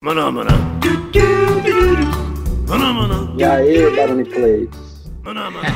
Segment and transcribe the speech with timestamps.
[0.00, 0.50] Maná, maná.
[2.68, 3.34] Maná, maná.
[3.36, 4.70] E aí, Barone Clay?
[5.24, 5.68] Maná, maná.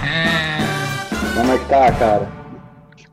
[1.34, 2.28] Como é que tá, cara?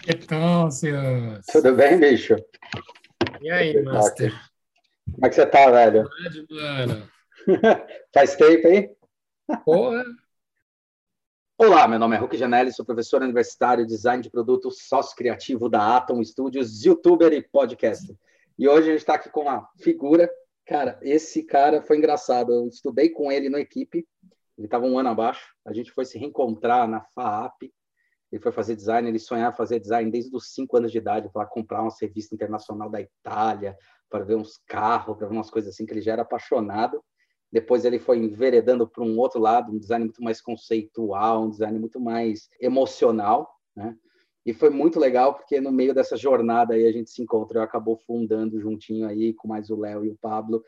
[0.07, 1.43] Então, senhores.
[1.51, 2.35] Tudo bem, bicho?
[3.41, 4.31] E aí, Master?
[5.11, 6.07] Como é que você tá, velho?
[6.07, 7.09] Verdade, mano.
[8.13, 8.95] Faz tempo, hein?
[9.65, 10.03] Porra.
[11.57, 15.97] Olá, meu nome é Hulk Janelli, sou professor universitário, design de produto, sócio criativo da
[15.97, 18.15] Atom Studios, youtuber e podcaster.
[18.59, 20.29] E hoje a gente está aqui com uma figura.
[20.69, 22.53] Cara, esse cara foi engraçado.
[22.53, 24.07] Eu estudei com ele na equipe,
[24.55, 25.51] ele estava um ano abaixo.
[25.65, 27.73] A gente foi se reencontrar na FAAP.
[28.31, 31.47] Ele foi fazer design, ele sonhava fazer design desde os cinco anos de idade, para
[31.47, 33.75] comprar uma revista internacional da Itália,
[34.07, 37.03] para ver uns carros, para ver umas coisas assim, que ele já era apaixonado.
[37.51, 41.79] Depois ele foi enveredando para um outro lado, um design muito mais conceitual, um design
[41.79, 43.97] muito mais emocional, né?
[44.45, 47.97] E foi muito legal porque no meio dessa jornada aí a gente se encontrou, acabou
[47.97, 50.63] fundando juntinho aí com mais o Léo e o Pablo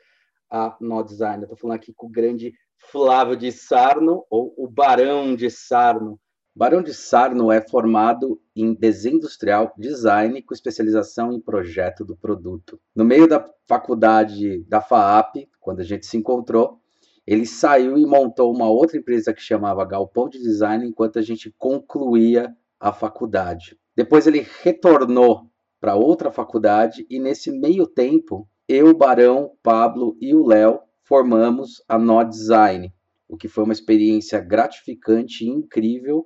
[0.49, 1.43] a No Design.
[1.43, 6.19] Eu tô falando aqui com o grande Flávio de Sarno ou o Barão de Sarno.
[6.53, 12.77] Barão de Sarno é formado em desenho industrial, design com especialização em projeto do produto.
[12.93, 16.81] No meio da faculdade da FAAP, quando a gente se encontrou,
[17.25, 21.55] ele saiu e montou uma outra empresa que chamava Galpão de Design enquanto a gente
[21.57, 23.77] concluía a faculdade.
[23.95, 30.45] Depois ele retornou para outra faculdade e nesse meio tempo, eu, Barão, Pablo e o
[30.45, 32.91] Léo formamos a No Design,
[33.27, 36.25] o que foi uma experiência gratificante e incrível.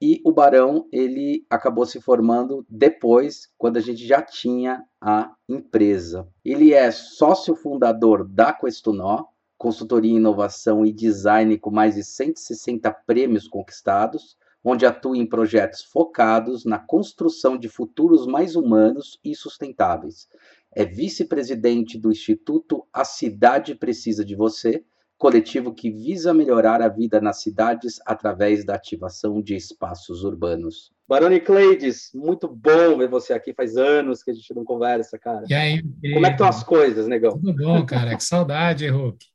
[0.00, 6.28] E o Barão, ele acabou se formando depois, quando a gente já tinha a empresa.
[6.44, 9.24] Ele é sócio fundador da Questunó,
[9.56, 15.82] consultoria em inovação e design com mais de 160 prêmios conquistados, onde atua em projetos
[15.82, 20.28] focados na construção de futuros mais humanos e sustentáveis.
[20.74, 24.84] É vice-presidente do Instituto A Cidade Precisa de Você,
[25.16, 30.92] coletivo que visa melhorar a vida nas cidades através da ativação de espaços urbanos.
[31.08, 33.52] Baroni Cleides, muito bom ver você aqui.
[33.52, 35.44] Faz anos que a gente não conversa, cara.
[35.48, 35.82] E aí?
[36.12, 37.32] Como é que estão as coisas, negão?
[37.32, 38.14] Tudo bom, cara.
[38.14, 39.26] Que saudade, Hulk.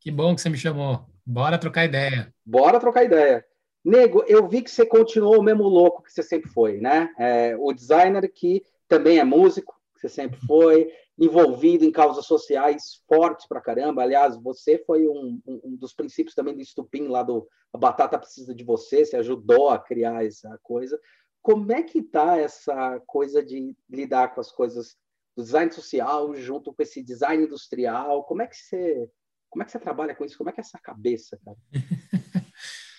[0.00, 1.04] Que bom que você me chamou.
[1.24, 2.32] Bora trocar ideia.
[2.44, 3.44] Bora trocar ideia.
[3.84, 7.12] Nego, eu vi que você continuou o mesmo louco que você sempre foi, né?
[7.18, 13.02] É, o designer que também é músico, que você sempre foi, envolvido em causas sociais
[13.06, 14.02] fortes pra caramba.
[14.02, 18.54] Aliás, você foi um, um, dos princípios também do estupim lá do A Batata Precisa
[18.54, 20.98] de Você, você ajudou a criar essa coisa.
[21.42, 24.96] Como é que tá essa coisa de lidar com as coisas
[25.36, 28.24] do design social junto com esse design industrial?
[28.24, 29.08] Como é que você,
[29.50, 30.38] como é que você trabalha com isso?
[30.38, 31.58] Como é que é essa cabeça, cara?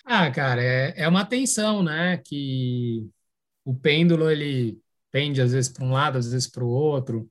[0.08, 2.16] Ah, cara, é, é uma tensão, né?
[2.18, 3.10] Que
[3.64, 4.80] o pêndulo ele
[5.12, 7.30] pende às vezes para um lado, às vezes para o outro.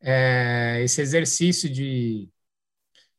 [0.00, 2.30] É, esse exercício de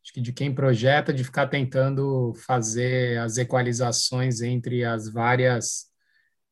[0.03, 5.87] acho que de quem projeta de ficar tentando fazer as equalizações entre as várias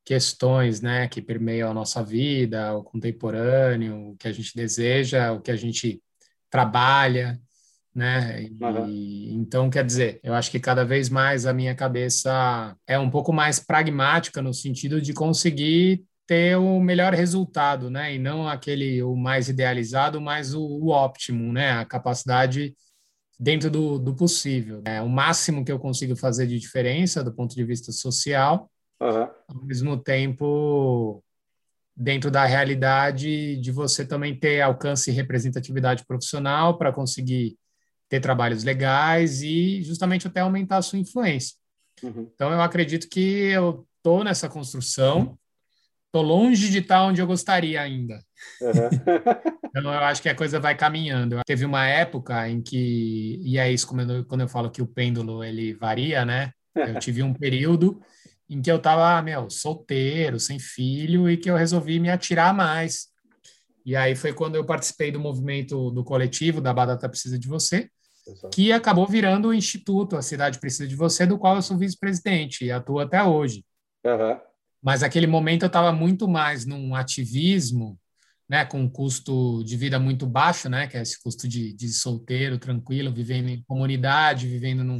[0.06, 5.42] questões, né, que permeiam a nossa vida, o contemporâneo, o que a gente deseja, o
[5.42, 6.02] que a gente
[6.50, 7.42] trabalha,
[7.98, 8.44] né?
[8.44, 9.42] E, Uhum.
[9.42, 13.34] Então, quer dizer, eu acho que cada vez mais a minha cabeça é um pouco
[13.34, 18.14] mais pragmática no sentido de conseguir ter o melhor resultado, né?
[18.14, 21.72] E não aquele o mais idealizado, mas o, o óptimo, né?
[21.72, 22.76] A capacidade
[23.40, 24.82] dentro do, do possível.
[24.86, 28.70] É o máximo que eu consigo fazer de diferença do ponto de vista social,
[29.00, 29.28] Uhum.
[29.48, 31.24] ao mesmo tempo
[31.96, 37.58] dentro da realidade de você também ter alcance e representatividade profissional para conseguir
[38.10, 41.56] ter trabalhos legais e justamente até aumentar a sua influência.
[42.04, 42.30] Uhum.
[42.34, 45.38] Então eu acredito que eu tô nessa construção,
[46.12, 48.20] tô longe de estar onde eu gostaria ainda.
[48.62, 49.48] Uhum.
[49.78, 51.40] Então eu acho que a coisa vai caminhando.
[51.46, 54.88] Teve uma época em que e é isso quando eu, quando eu falo que o
[54.88, 56.52] pêndulo ele varia, né?
[56.74, 58.02] Eu tive um período
[58.50, 63.08] em que eu estava, meu, solteiro, sem filho, e que eu resolvi me atirar mais.
[63.86, 67.90] E aí foi quando eu participei do movimento do coletivo da Batata Precisa de Você,
[68.54, 72.66] que acabou virando o Instituto A Cidade Precisa de Você, do qual eu sou vice-presidente
[72.66, 73.64] e atuo até hoje.
[74.06, 74.40] Uhum.
[74.82, 78.00] Mas naquele momento eu estava muito mais num ativismo,
[78.50, 81.90] né, com um custo de vida muito baixo, né, que é esse custo de, de
[81.90, 85.00] solteiro, tranquilo, vivendo em comunidade, vivendo num,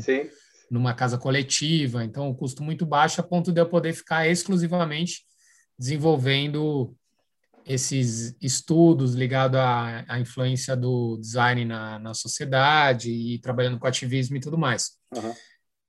[0.70, 5.24] numa casa coletiva, então o custo muito baixo a ponto de eu poder ficar exclusivamente
[5.80, 6.96] desenvolvendo
[7.68, 14.38] esses estudos ligados à, à influência do design na, na sociedade e trabalhando com ativismo
[14.38, 14.92] e tudo mais.
[15.16, 15.34] Uhum.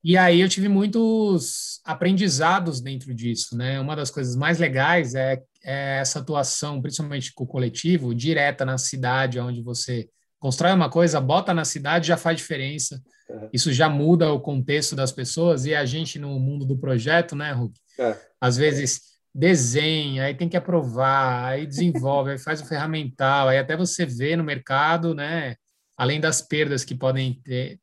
[0.02, 3.80] E aí eu tive muitos aprendizados dentro disso, né?
[3.80, 8.78] Uma das coisas mais legais é, é essa atuação, principalmente com o coletivo, direta na
[8.78, 10.08] cidade onde você
[10.38, 13.02] constrói uma coisa, bota na cidade, já faz diferença.
[13.28, 13.48] É.
[13.52, 17.52] Isso já muda o contexto das pessoas e a gente no mundo do projeto, né,
[17.52, 17.78] Hulk?
[17.98, 18.16] É.
[18.40, 23.76] Às vezes desenha, aí tem que aprovar, aí desenvolve, aí faz o ferramental, aí até
[23.76, 25.55] você vê no mercado, né,
[25.96, 27.79] além das perdas que podem ter,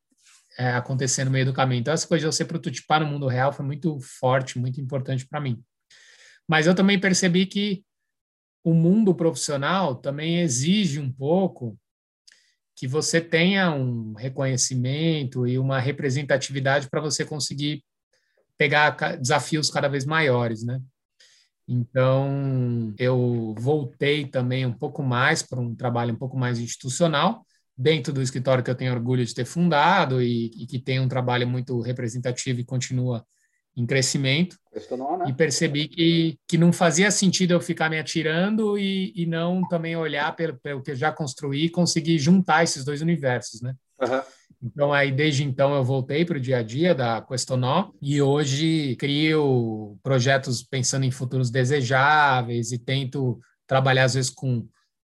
[0.59, 1.79] é, acontecer no meio do caminho.
[1.79, 5.39] Então, essa coisa de você prototipar no mundo real foi muito forte, muito importante para
[5.39, 5.63] mim.
[6.45, 7.85] Mas eu também percebi que
[8.61, 11.79] o mundo profissional também exige um pouco
[12.75, 17.81] que você tenha um reconhecimento e uma representatividade para você conseguir
[18.57, 20.81] pegar desafios cada vez maiores, né?
[21.67, 27.45] Então, eu voltei também um pouco mais para um trabalho um pouco mais institucional,
[27.77, 31.07] dentro do escritório que eu tenho orgulho de ter fundado e, e que tem um
[31.07, 33.25] trabalho muito representativo e continua
[33.75, 34.57] em crescimento.
[35.19, 35.25] Né?
[35.27, 39.95] E percebi que, que não fazia sentido eu ficar me atirando e, e não também
[39.97, 43.73] olhar pelo, pelo que eu já construí e conseguir juntar esses dois universos, né?
[44.01, 44.21] Uhum.
[44.65, 48.95] Então, aí, desde então, eu voltei para o dia a dia da Questonó e hoje
[48.95, 54.67] crio projetos pensando em futuros desejáveis e tento trabalhar, às vezes, com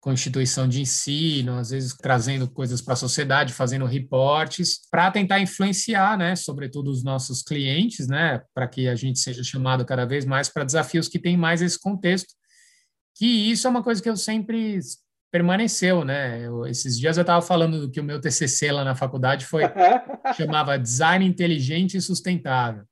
[0.07, 6.17] instituição de ensino, às vezes trazendo coisas para a sociedade, fazendo reportes, para tentar influenciar,
[6.17, 10.47] né, sobretudo os nossos clientes, né, para que a gente seja chamado cada vez mais
[10.47, 12.33] para desafios que têm mais esse contexto.
[13.15, 14.79] Que isso é uma coisa que eu sempre
[15.31, 16.45] permaneceu, né?
[16.45, 19.63] Eu, esses dias eu estava falando do que o meu TCC lá na faculdade foi
[20.35, 22.83] chamava Design Inteligente e Sustentável.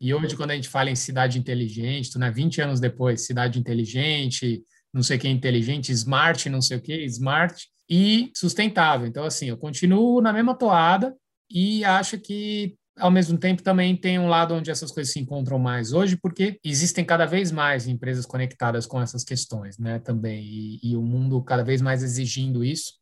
[0.00, 4.62] E hoje, quando a gente fala em cidade inteligente, né, 20 anos depois, cidade inteligente,
[4.94, 9.06] não sei o que inteligente, smart, não sei o que, smart e sustentável.
[9.06, 11.14] Então, assim, eu continuo na mesma toada
[11.50, 15.58] e acho que ao mesmo tempo também tem um lado onde essas coisas se encontram
[15.58, 20.90] mais hoje, porque existem cada vez mais empresas conectadas com essas questões, né, também, e,
[20.90, 23.00] e o mundo cada vez mais exigindo isso.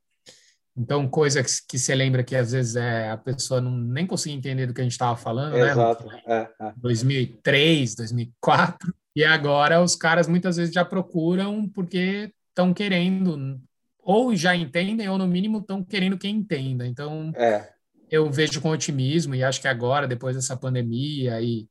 [0.76, 4.38] Então, coisa que, que você lembra que às vezes é, a pessoa não nem conseguia
[4.38, 6.06] entender do que a gente estava falando, Exato.
[6.06, 6.22] né?
[6.24, 6.52] Exato.
[6.62, 6.72] É, é.
[6.76, 8.94] 2003, 2004.
[9.16, 13.60] E agora os caras muitas vezes já procuram porque estão querendo,
[14.00, 16.86] ou já entendem, ou no mínimo estão querendo quem entenda.
[16.86, 17.72] Então, é.
[18.10, 21.68] Eu vejo com otimismo e acho que agora, depois dessa pandemia e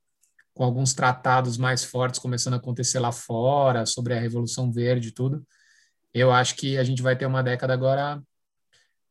[0.53, 5.11] com alguns tratados mais fortes começando a acontecer lá fora sobre a Revolução Verde e
[5.11, 5.45] tudo,
[6.13, 8.21] eu acho que a gente vai ter uma década agora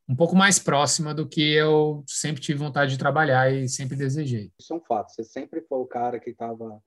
[0.09, 4.53] um pouco mais próxima do que eu sempre tive vontade de trabalhar e sempre desejei.
[4.59, 5.13] Isso é um fato.
[5.13, 6.81] Você sempre foi o cara que estava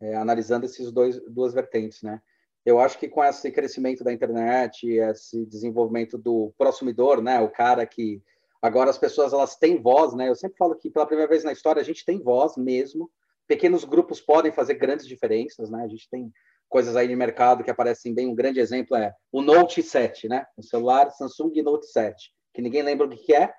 [0.00, 2.20] é, analisando esses dois duas vertentes, né?
[2.64, 7.86] Eu acho que com esse crescimento da internet, esse desenvolvimento do prosumidor, né, o cara
[7.86, 8.20] que
[8.60, 10.28] agora as pessoas elas têm voz, né?
[10.28, 13.10] Eu sempre falo que pela primeira vez na história a gente tem voz mesmo.
[13.46, 15.84] Pequenos grupos podem fazer grandes diferenças, né?
[15.84, 16.32] A gente tem
[16.68, 18.26] coisas aí de mercado que aparecem bem.
[18.26, 20.46] Um grande exemplo é o Note 7, né?
[20.56, 23.52] O celular Samsung Note 7, que ninguém lembra o que é,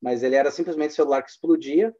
[0.00, 1.94] mas ele era simplesmente celular que explodia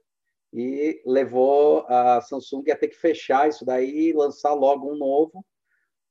[0.53, 5.45] e levou a Samsung a ter que fechar isso daí e lançar logo um novo.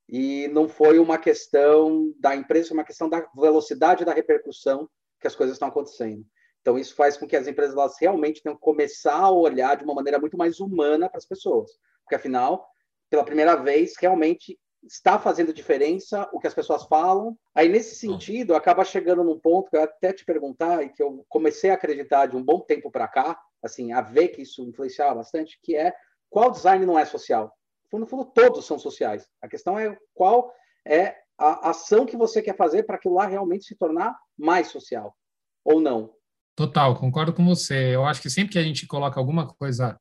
[0.09, 4.89] E não foi uma questão da empresa, foi uma questão da velocidade da repercussão
[5.21, 6.25] que as coisas estão acontecendo.
[6.61, 9.83] Então, isso faz com que as empresas elas realmente tenham que começar a olhar de
[9.83, 11.71] uma maneira muito mais humana para as pessoas.
[12.03, 12.67] Porque, afinal,
[13.09, 17.37] pela primeira vez, realmente está fazendo diferença o que as pessoas falam.
[17.53, 21.25] Aí, nesse sentido, acaba chegando num ponto que eu até te perguntar e que eu
[21.29, 25.15] comecei a acreditar de um bom tempo para cá, assim, a ver que isso influenciava
[25.15, 25.93] bastante, que é
[26.29, 27.55] qual design não é social?
[27.91, 29.29] No fundo, todos são sociais.
[29.41, 30.53] A questão é qual
[30.85, 35.15] é a ação que você quer fazer para aquilo lá realmente se tornar mais social,
[35.63, 36.13] ou não.
[36.55, 37.95] Total, concordo com você.
[37.95, 39.99] Eu acho que sempre que a gente coloca alguma coisa,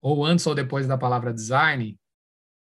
[0.00, 1.98] ou antes ou depois da palavra design,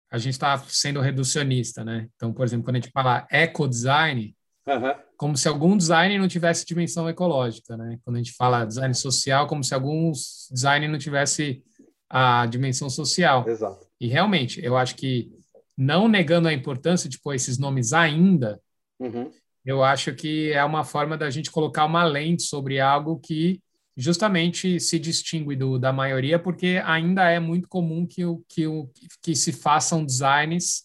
[0.10, 2.08] a gente está sendo reducionista, né?
[2.16, 4.96] Então, por exemplo, quando a gente fala eco-design, uhum.
[5.18, 8.00] como se algum design não tivesse dimensão ecológica, né?
[8.04, 11.62] Quando a gente fala design social, como se alguns design não tivesse
[12.10, 13.48] a dimensão social.
[13.48, 13.86] Exato.
[14.00, 15.30] E realmente, eu acho que
[15.78, 18.62] não negando a importância de pôr esses nomes ainda,
[19.00, 19.30] uhum.
[19.68, 23.60] Eu acho que é uma forma da gente colocar uma lente sobre algo que
[23.98, 28.90] justamente se distingue do, da maioria, porque ainda é muito comum que, o, que, o,
[29.22, 30.84] que se façam designs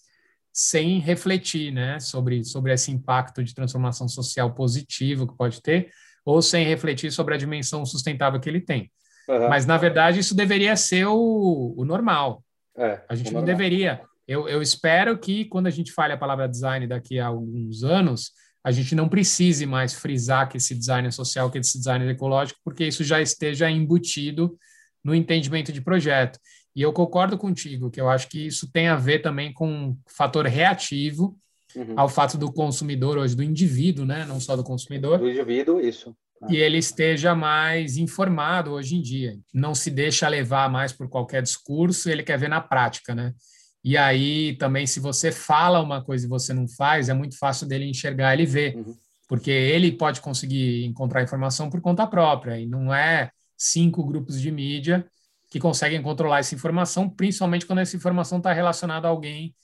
[0.53, 5.93] sem refletir né, sobre, sobre esse impacto de transformação social positivo que pode ter,
[6.25, 8.91] ou sem refletir sobre a dimensão sustentável que ele tem.
[9.29, 9.49] Uhum.
[9.49, 12.43] Mas, na verdade, isso deveria ser o, o normal.
[12.77, 13.57] É, a gente não normal.
[13.57, 14.01] deveria.
[14.27, 18.33] Eu, eu espero que, quando a gente fale a palavra design daqui a alguns anos,
[18.65, 22.11] a gente não precise mais frisar que esse design é social, que esse design é
[22.11, 24.57] ecológico, porque isso já esteja embutido
[25.03, 26.39] no entendimento de projeto.
[26.75, 29.99] E eu concordo contigo, que eu acho que isso tem a ver também com um
[30.07, 31.37] fator reativo
[31.75, 31.95] uhum.
[31.97, 34.25] ao fato do consumidor hoje, do indivíduo, né?
[34.25, 35.19] não só do consumidor.
[35.19, 36.15] Do indivíduo, isso.
[36.49, 39.39] E ele esteja mais informado hoje em dia.
[39.55, 43.33] Não se deixa levar mais por qualquer discurso, ele quer ver na prática, né?
[43.85, 47.67] E aí também, se você fala uma coisa e você não faz, é muito fácil
[47.67, 48.77] dele enxergar, ele ver.
[48.77, 48.95] Uhum.
[49.29, 54.51] Porque ele pode conseguir encontrar informação por conta própria, e não é cinco grupos de
[54.51, 55.07] mídia
[55.51, 59.55] que conseguem controlar essa informação, principalmente quando essa informação está relacionada a alguém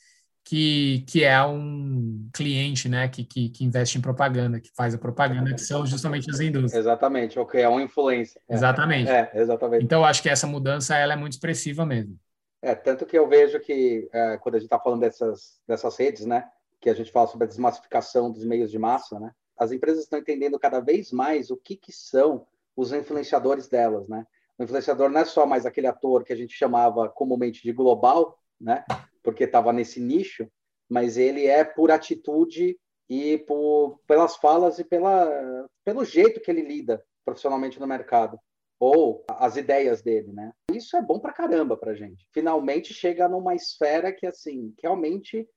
[0.44, 4.98] que, que é um cliente, né, que, que, que, investe em propaganda, que faz a
[4.98, 6.75] propaganda, que são justamente as indústrias.
[6.75, 8.40] Exatamente, que é um influência.
[8.48, 9.10] Exatamente.
[9.10, 9.84] É, exatamente.
[9.84, 12.18] Então, acho que essa mudança ela é muito expressiva mesmo.
[12.60, 16.26] É, tanto que eu vejo que, é, quando a gente está falando dessas, dessas redes,
[16.26, 16.48] né,
[16.80, 20.18] que a gente fala sobre a desmassificação dos meios de massa, né, as empresas estão
[20.18, 22.46] entendendo cada vez mais o que, que são
[22.76, 24.24] os influenciadores delas, né?
[24.56, 28.38] O influenciador não é só mais aquele ator que a gente chamava comumente de global,
[28.60, 28.84] né?
[29.22, 30.50] porque estava nesse nicho,
[30.88, 36.62] mas ele é por atitude e por, pelas falas e pela, pelo jeito que ele
[36.62, 38.40] lida profissionalmente no mercado
[38.80, 40.52] ou as ideias dele, né?
[40.73, 42.28] Isso é bom para caramba para gente.
[42.32, 45.49] Finalmente chega numa esfera que assim, realmente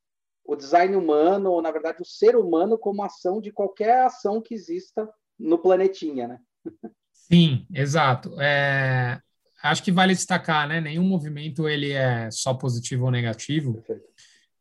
[0.44, 4.56] o design humano, ou na verdade o ser humano como ação de qualquer ação que
[4.56, 6.40] exista no planetinha, né?
[7.13, 8.40] Sim, exato.
[8.42, 9.20] É,
[9.63, 10.82] acho que vale destacar, né?
[10.82, 13.75] Nenhum movimento ele é só positivo ou negativo.
[13.75, 14.12] Perfeito.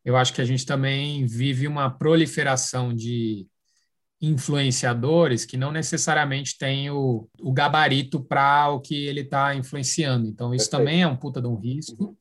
[0.03, 3.47] Eu acho que a gente também vive uma proliferação de
[4.21, 10.27] influenciadores que não necessariamente têm o, o gabarito para o que ele está influenciando.
[10.27, 10.85] Então, isso Perfeito.
[10.85, 12.03] também é um puta de um risco.
[12.03, 12.15] Uhum.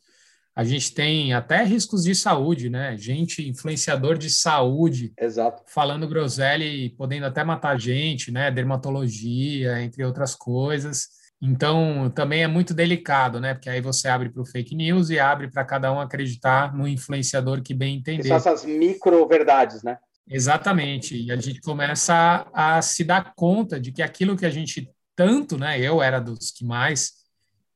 [0.57, 2.97] A gente tem até riscos de saúde, né?
[2.97, 5.63] Gente, influenciador de saúde, Exato.
[5.67, 8.51] falando groselha e podendo até matar gente, né?
[8.51, 11.09] Dermatologia, entre outras coisas.
[11.41, 13.55] Então, também é muito delicado, né?
[13.55, 16.87] Porque aí você abre para o fake news e abre para cada um acreditar no
[16.87, 18.29] influenciador que bem entender.
[18.29, 19.99] são essas micro-verdades, né?
[20.31, 21.21] Exatamente.
[21.21, 24.91] E a gente começa a, a se dar conta de que aquilo que a gente
[25.17, 25.81] tanto, né?
[25.81, 27.21] Eu era dos que mais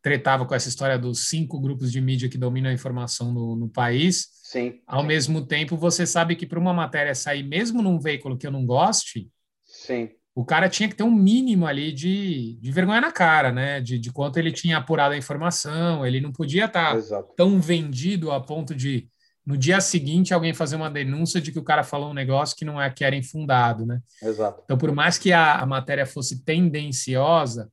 [0.00, 3.68] tretava com essa história dos cinco grupos de mídia que dominam a informação no, no
[3.68, 4.28] país.
[4.42, 4.80] Sim.
[4.86, 8.52] Ao mesmo tempo, você sabe que para uma matéria sair, mesmo num veículo que eu
[8.52, 9.28] não goste,
[9.64, 13.80] Sim o cara tinha que ter um mínimo ali de, de vergonha na cara, né?
[13.80, 18.32] De, de quanto ele tinha apurado a informação, ele não podia estar tá tão vendido
[18.32, 19.08] a ponto de,
[19.46, 22.64] no dia seguinte, alguém fazer uma denúncia de que o cara falou um negócio que
[22.64, 24.00] não é que era infundado, né?
[24.22, 24.62] Exato.
[24.64, 27.70] Então, por mais que a, a matéria fosse tendenciosa,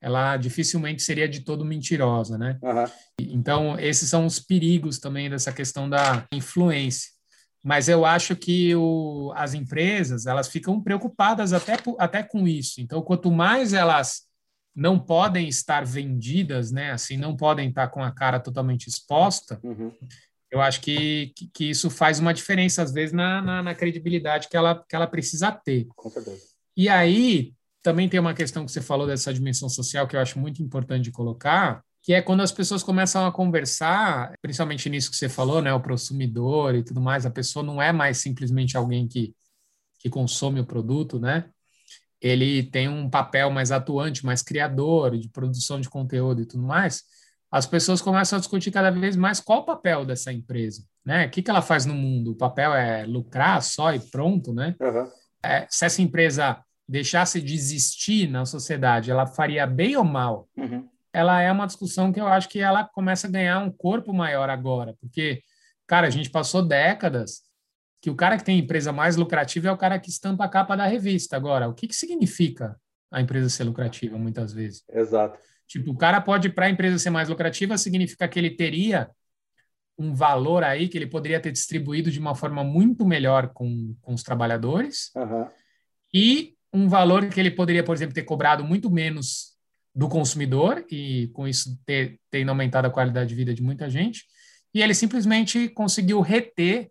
[0.00, 2.58] ela dificilmente seria de todo mentirosa, né?
[2.60, 2.84] Uhum.
[3.20, 7.12] Então, esses são os perigos também dessa questão da influência
[7.62, 12.80] mas eu acho que o, as empresas elas ficam preocupadas até, até com isso.
[12.80, 14.22] Então, quanto mais elas
[14.74, 19.92] não podem estar vendidas, né, assim, não podem estar com a cara totalmente exposta, uhum.
[20.52, 24.48] Eu acho que, que, que, isso faz uma diferença, às vezes, na, na, na, credibilidade
[24.48, 25.86] que ela, que ela precisa ter.
[25.96, 26.42] Com certeza.
[26.76, 30.38] E aí, também tem uma questão que você falou dessa dimensão social que eu acho
[30.38, 35.16] muito importante de colocar, que é quando as pessoas começam a conversar, principalmente nisso que
[35.16, 39.08] você falou, né, o consumidor e tudo mais, a pessoa não é mais simplesmente alguém
[39.08, 39.34] que,
[40.00, 41.48] que consome o produto, né?
[42.20, 47.04] Ele tem um papel mais atuante, mais criador, de produção de conteúdo e tudo mais.
[47.52, 51.26] As pessoas começam a discutir cada vez mais qual o papel dessa empresa, né?
[51.26, 52.32] O que, que ela faz no mundo?
[52.32, 54.74] O papel é lucrar só e pronto, né?
[54.80, 55.06] Uhum.
[55.44, 60.48] É, se essa empresa deixasse de existir na sociedade, ela faria bem ou mal?
[60.56, 64.12] Uhum ela é uma discussão que eu acho que ela começa a ganhar um corpo
[64.12, 65.42] maior agora, porque,
[65.86, 67.42] cara, a gente passou décadas
[68.00, 70.76] que o cara que tem empresa mais lucrativa é o cara que estampa a capa
[70.76, 71.36] da revista.
[71.36, 72.76] Agora, o que, que significa
[73.10, 74.82] a empresa ser lucrativa, muitas vezes?
[74.88, 75.38] Exato.
[75.66, 79.10] Tipo, o cara pode, para a empresa ser mais lucrativa, significa que ele teria
[79.98, 84.14] um valor aí que ele poderia ter distribuído de uma forma muito melhor com, com
[84.14, 85.46] os trabalhadores uhum.
[86.12, 89.52] e um valor que ele poderia, por exemplo, ter cobrado muito menos
[89.94, 94.24] do consumidor e com isso ter, ter aumentado a qualidade de vida de muita gente.
[94.72, 96.90] E ele simplesmente conseguiu reter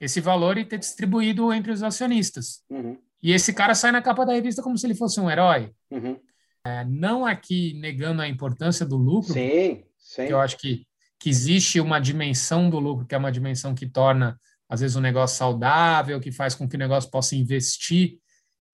[0.00, 2.64] esse valor e ter distribuído entre os acionistas.
[2.70, 2.96] Uhum.
[3.22, 5.70] E esse cara sai na capa da revista como se ele fosse um herói.
[5.90, 6.18] Uhum.
[6.64, 10.26] É, não aqui negando a importância do lucro, sim, sim.
[10.26, 10.86] que eu acho que,
[11.18, 14.38] que existe uma dimensão do lucro, que é uma dimensão que torna,
[14.68, 18.18] às vezes, um negócio saudável, que faz com que o negócio possa investir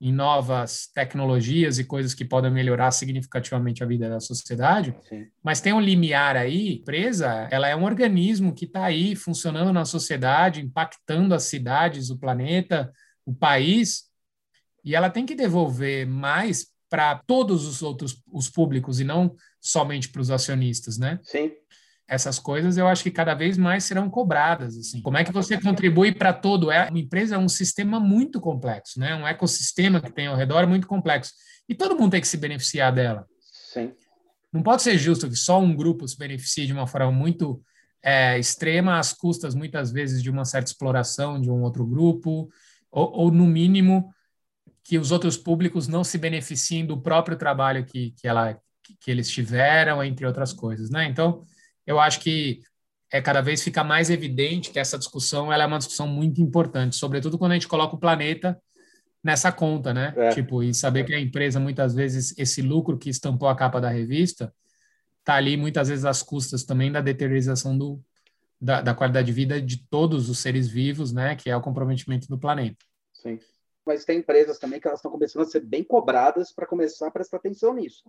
[0.00, 5.26] em novas tecnologias e coisas que podem melhorar significativamente a vida da sociedade, Sim.
[5.42, 9.84] mas tem um limiar aí, empresa, ela é um organismo que está aí funcionando na
[9.84, 12.92] sociedade, impactando as cidades, o planeta,
[13.26, 14.04] o país,
[14.84, 20.08] e ela tem que devolver mais para todos os outros os públicos e não somente
[20.08, 21.18] para os acionistas, né?
[21.22, 21.52] Sim.
[22.08, 24.76] essas coisas eu acho que cada vez mais serão cobradas.
[24.76, 25.02] Assim.
[25.02, 26.70] Como é que você contribui para todo?
[26.70, 29.14] É, uma empresa é um sistema muito complexo, né?
[29.14, 31.32] um ecossistema que tem ao redor é muito complexo.
[31.68, 33.26] E todo mundo tem que se beneficiar dela.
[33.72, 33.92] Sim.
[34.50, 37.62] Não pode ser justo que só um grupo se beneficie de uma forma muito
[38.02, 42.48] é, extrema, às custas, muitas vezes, de uma certa exploração de um outro grupo,
[42.90, 44.10] ou, ou no mínimo,
[44.88, 48.58] que os outros públicos não se beneficiem do próprio trabalho que, que, ela,
[48.98, 50.88] que eles tiveram, entre outras coisas.
[50.88, 51.04] Né?
[51.04, 51.42] Então,
[51.86, 52.62] eu acho que
[53.12, 56.96] é cada vez fica mais evidente que essa discussão ela é uma discussão muito importante,
[56.96, 58.58] sobretudo quando a gente coloca o planeta
[59.22, 60.14] nessa conta, né?
[60.16, 60.30] É.
[60.30, 63.90] Tipo, e saber que a empresa muitas vezes esse lucro que estampou a capa da
[63.90, 64.52] revista
[65.22, 68.00] tá ali muitas vezes às custas também da deteriorização do,
[68.58, 71.36] da, da qualidade de vida de todos os seres vivos, né?
[71.36, 72.84] Que é o comprometimento do planeta.
[73.12, 73.38] Sim.
[73.88, 77.10] Mas tem empresas também que elas estão começando a ser bem cobradas para começar a
[77.10, 78.04] prestar atenção nisso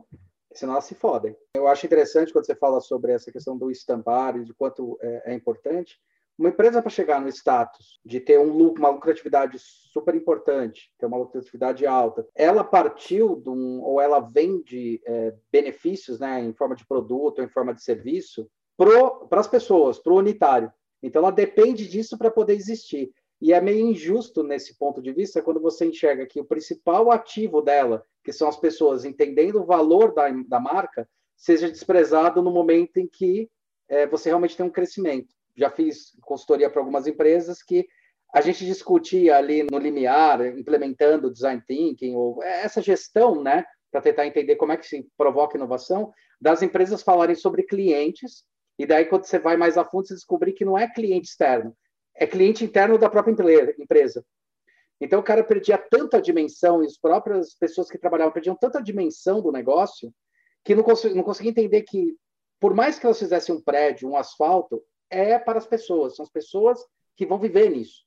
[0.54, 1.36] senão elas se fodem.
[1.54, 5.32] Eu acho interessante quando você fala sobre essa questão do estampar e de quanto é,
[5.32, 6.00] é importante.
[6.38, 11.06] Uma empresa para chegar no status de ter um lucro, uma lucratividade super importante, ter
[11.06, 16.76] uma lucratividade alta, ela partiu de um, ou ela vende é, benefícios, né, em forma
[16.76, 20.72] de produto em forma de serviço, para as pessoas, para o unitário.
[21.04, 23.12] Então, ela depende disso para poder existir.
[23.42, 27.62] E é meio injusto nesse ponto de vista quando você enxerga que o principal ativo
[27.62, 32.98] dela, que são as pessoas entendendo o valor da, da marca, seja desprezado no momento
[32.98, 33.50] em que
[33.88, 35.34] é, você realmente tem um crescimento.
[35.56, 37.88] Já fiz consultoria para algumas empresas que
[38.34, 44.28] a gente discutia ali no limiar, implementando design thinking, ou essa gestão, né, para tentar
[44.28, 48.44] entender como é que se provoca inovação, das empresas falarem sobre clientes,
[48.78, 51.76] e daí quando você vai mais a fundo, você descobrir que não é cliente externo,
[52.20, 53.32] é cliente interno da própria
[53.80, 54.24] empresa.
[55.00, 59.42] Então o cara perdia tanta dimensão e as próprias pessoas que trabalhavam perdiam tanta dimensão
[59.42, 60.14] do negócio
[60.64, 60.84] que não,
[61.16, 62.18] não conseguia entender que
[62.60, 66.32] por mais que elas fizessem um prédio, um asfalto, é para as pessoas, são as
[66.32, 66.78] pessoas
[67.16, 68.04] que vão viver nisso.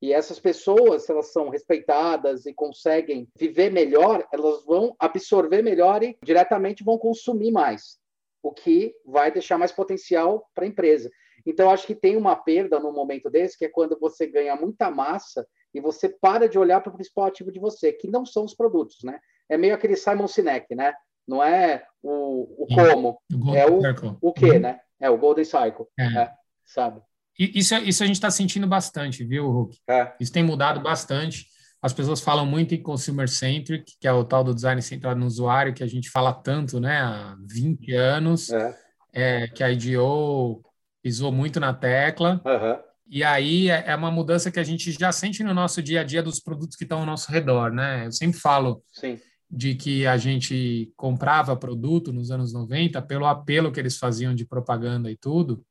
[0.00, 6.04] E essas pessoas, se elas são respeitadas e conseguem viver melhor, elas vão absorver melhor
[6.04, 7.98] e diretamente vão consumir mais,
[8.42, 11.10] o que vai deixar mais potencial para a empresa.
[11.46, 14.90] Então, acho que tem uma perda no momento desse, que é quando você ganha muita
[14.90, 18.44] massa e você para de olhar para o principal ativo de você, que não são
[18.44, 19.20] os produtos, né?
[19.48, 20.92] É meio aquele Simon Sinek, né?
[21.26, 23.80] Não é o, o como, o é o,
[24.20, 24.60] o que, uhum.
[24.60, 24.80] né?
[24.98, 26.04] É o Golden Cycle, é.
[26.04, 26.30] É,
[26.64, 27.00] sabe?
[27.38, 29.78] Isso, isso a gente está sentindo bastante, viu, Hulk?
[29.88, 30.12] É.
[30.18, 31.46] Isso tem mudado bastante.
[31.82, 35.26] As pessoas falam muito em consumer centric, que é o tal do design centrado no
[35.26, 38.78] usuário, que a gente fala tanto, né, há 20 anos, é.
[39.12, 40.62] É, que a IDO
[41.06, 42.42] pisou muito na tecla.
[42.44, 42.82] Uhum.
[43.08, 46.04] E aí é, é uma mudança que a gente já sente no nosso dia a
[46.04, 48.06] dia dos produtos que estão ao nosso redor, né?
[48.06, 49.16] Eu sempre falo Sim.
[49.48, 54.44] de que a gente comprava produto nos anos 90 pelo apelo que eles faziam de
[54.44, 55.64] propaganda e tudo,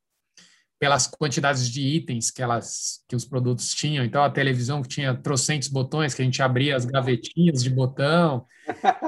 [0.80, 4.06] pelas quantidades de itens que elas que os produtos tinham.
[4.06, 8.46] Então a televisão que tinha trocentos botões que a gente abria as gavetinhas de botão.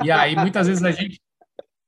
[0.04, 1.22] E aí muitas vezes a gente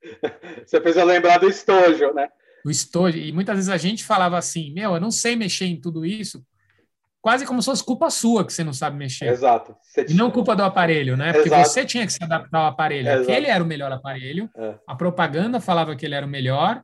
[0.65, 2.27] Você fez eu lembrar do estojo, né?
[2.65, 3.17] O estojo.
[3.19, 6.45] E muitas vezes a gente falava assim: Meu, eu não sei mexer em tudo isso.
[7.21, 9.27] Quase como se fosse culpa sua que você não sabe mexer.
[9.27, 9.77] Exato.
[10.09, 11.33] E não culpa do aparelho, né?
[11.35, 11.69] Porque Exato.
[11.69, 13.09] você tinha que se adaptar ao aparelho.
[13.09, 13.23] Exato.
[13.31, 14.75] Aquele era o melhor aparelho, é.
[14.87, 16.83] a propaganda falava que ele era o melhor,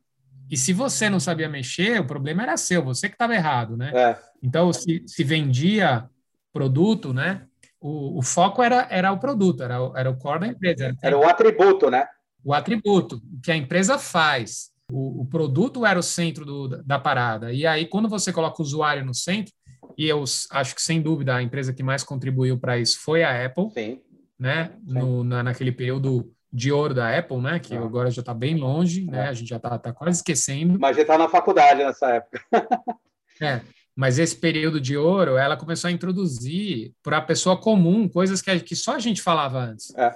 [0.49, 3.91] e se você não sabia mexer, o problema era seu, você que estava errado, né?
[3.93, 4.17] É.
[4.41, 6.09] Então, se, se vendia
[6.53, 7.45] produto, né?
[7.79, 10.85] O, o, foco era, era o produto, era, era o core da empresa.
[10.85, 12.07] Era, era o atributo, né?
[12.43, 14.71] O atributo, o que a empresa faz.
[14.91, 17.51] O, o produto era o centro do, da parada.
[17.51, 19.53] E aí, quando você coloca o usuário no centro,
[19.97, 23.45] e eu acho que, sem dúvida, a empresa que mais contribuiu para isso foi a
[23.45, 24.01] Apple, Sim.
[24.39, 24.71] né?
[24.85, 24.93] Sim.
[24.93, 27.59] No, na, naquele período de ouro da Apple, né?
[27.59, 27.81] Que ah.
[27.81, 29.25] agora já está bem longe, né?
[29.25, 29.27] É.
[29.29, 30.79] A gente já está tá quase esquecendo.
[30.79, 32.41] Mas já está na faculdade nessa época.
[33.41, 33.61] é.
[33.95, 38.59] Mas esse período de ouro, ela começou a introduzir para a pessoa comum coisas que,
[38.59, 39.93] que só a gente falava antes.
[39.97, 40.15] É.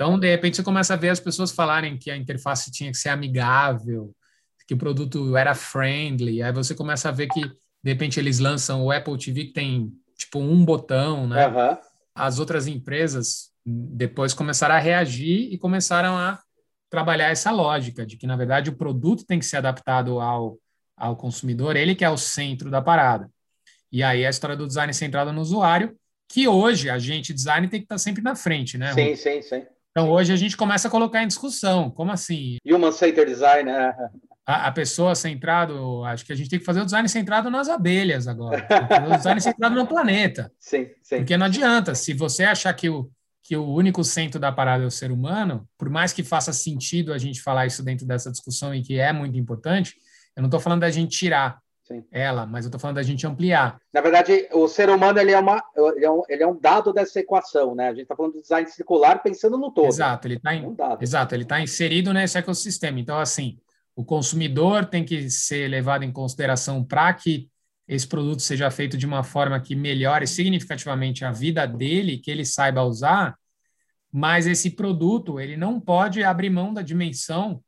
[0.00, 2.96] Então, de repente, você começa a ver as pessoas falarem que a interface tinha que
[2.96, 4.14] ser amigável,
[4.66, 6.42] que o produto era friendly.
[6.42, 9.92] Aí você começa a ver que, de repente, eles lançam o Apple TV que tem,
[10.16, 11.46] tipo, um botão, né?
[11.48, 11.76] Uhum.
[12.14, 16.40] As outras empresas depois começaram a reagir e começaram a
[16.88, 20.56] trabalhar essa lógica de que, na verdade, o produto tem que ser adaptado ao,
[20.96, 23.28] ao consumidor, ele que é o centro da parada.
[23.92, 25.94] E aí a história do design centrado no usuário,
[26.26, 28.94] que hoje a gente, design, tem que estar sempre na frente, né?
[28.94, 29.66] Sim, sim, sim.
[29.90, 32.58] Então, hoje a gente começa a colocar em discussão, como assim?
[32.64, 33.92] Human Centered Design, né?
[34.46, 37.68] A, a, pessoa centrado, acho que a gente tem que fazer o design centrado nas
[37.68, 38.66] abelhas agora.
[39.08, 40.50] o design centrado no planeta.
[40.58, 41.16] Sim, sim.
[41.18, 43.10] Porque não adianta, se você achar que o,
[43.42, 47.12] que o único centro da parada é o ser humano, por mais que faça sentido
[47.12, 49.96] a gente falar isso dentro dessa discussão e que é muito importante,
[50.36, 51.58] Eu não estou falando da gente tirar
[51.90, 52.04] Sim.
[52.12, 53.80] ela, mas eu estou falando da gente ampliar.
[53.92, 55.60] Na verdade, o ser humano ele é, uma,
[55.96, 57.88] ele é, um, ele é um dado dessa equação, né?
[57.88, 59.88] A gente está falando do design circular pensando no todo.
[59.88, 63.00] Exato, ele está um exato, ele está inserido nesse ecossistema.
[63.00, 63.58] Então, assim,
[63.96, 67.50] o consumidor tem que ser levado em consideração para que
[67.88, 72.44] esse produto seja feito de uma forma que melhore significativamente a vida dele, que ele
[72.44, 73.36] saiba usar,
[74.12, 77.60] mas esse produto ele não pode abrir mão da dimensão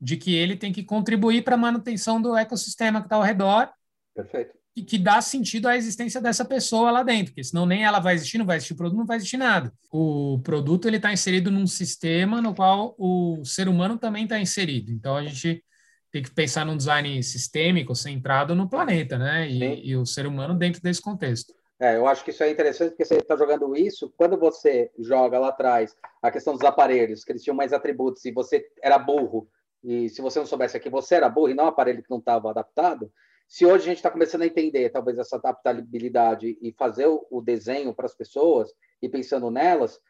[0.00, 3.70] de que ele tem que contribuir para a manutenção do ecossistema que está ao redor.
[4.14, 4.54] Perfeito.
[4.76, 8.14] E que dá sentido à existência dessa pessoa lá dentro, porque senão nem ela vai
[8.14, 9.72] existir, não vai existir o produto, não vai existir nada.
[9.92, 14.90] O produto ele está inserido num sistema no qual o ser humano também está inserido.
[14.90, 15.64] Então a gente
[16.10, 19.48] tem que pensar num design sistêmico centrado no planeta, né?
[19.48, 21.52] E, e o ser humano dentro desse contexto.
[21.80, 24.12] É, eu acho que isso é interessante porque você está jogando isso.
[24.16, 28.32] Quando você joga lá atrás a questão dos aparelhos, que eles tinham mais atributos, e
[28.32, 29.48] você era burro
[29.84, 32.18] e se você não soubesse que você era burro e não um aparelho que não
[32.18, 33.12] estava adaptado,
[33.46, 37.94] se hoje a gente está começando a entender talvez essa adaptabilidade e fazer o, desenho
[37.94, 40.00] para as pessoas e pensando nelas,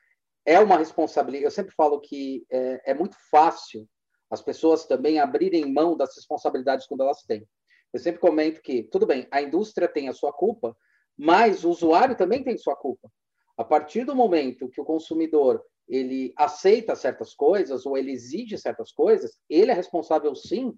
[0.47, 1.45] é uma responsabilidade.
[1.45, 3.89] Eu sempre falo que é, é, muito fácil
[4.31, 7.47] as pessoas também abrirem mão das responsabilidades quando elas têm.
[7.93, 10.77] Eu sempre comento que, tudo bem, a indústria tem a sua culpa,
[11.17, 13.11] mas o usuário também tem sua culpa.
[13.57, 18.93] A partir do momento que o consumidor ele aceita certas coisas ou ele exige certas
[18.93, 20.77] coisas, ele é responsável sim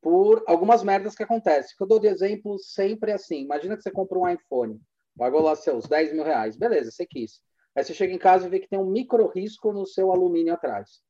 [0.00, 1.74] por algumas merdas que acontecem.
[1.80, 3.42] Eu dou de exemplo sempre assim.
[3.42, 4.80] Imagina que você compra um iPhone,
[5.16, 7.40] pagou lá seus 10 mil reais, beleza, você quis.
[7.74, 10.52] Aí você chega em casa e vê que tem um micro risco no seu alumínio
[10.52, 11.00] atrás.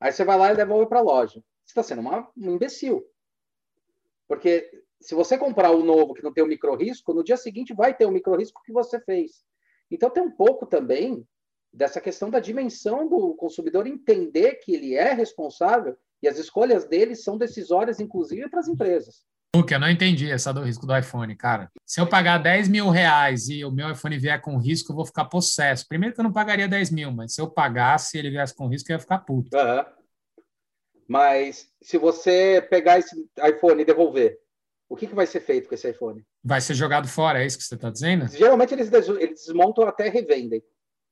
[0.00, 1.42] Aí você vai lá e devolve para a loja.
[1.64, 3.06] Você está sendo uma, um imbecil.
[4.26, 4.68] Porque
[5.00, 7.96] se você comprar o novo que não tem o micro risco, no dia seguinte vai
[7.96, 9.44] ter o micro risco que você fez.
[9.90, 11.26] Então tem um pouco também
[11.72, 17.16] dessa questão da dimensão do consumidor entender que ele é responsável e as escolhas dele
[17.16, 19.24] são decisórias, inclusive, para as empresas.
[19.54, 21.70] Luke, eu não entendi essa do risco do iPhone, cara.
[21.84, 25.04] Se eu pagar 10 mil reais e o meu iPhone vier com risco, eu vou
[25.04, 25.86] ficar possesso.
[25.86, 28.66] Primeiro que eu não pagaria 10 mil, mas se eu pagasse e ele viesse com
[28.66, 29.54] risco, eu ia ficar puto.
[29.54, 29.84] Uhum.
[31.06, 33.14] Mas se você pegar esse
[33.46, 34.38] iPhone e devolver,
[34.88, 36.24] o que, que vai ser feito com esse iPhone?
[36.42, 38.28] Vai ser jogado fora, é isso que você está dizendo?
[38.28, 40.62] Geralmente eles, eles desmontam até revendem.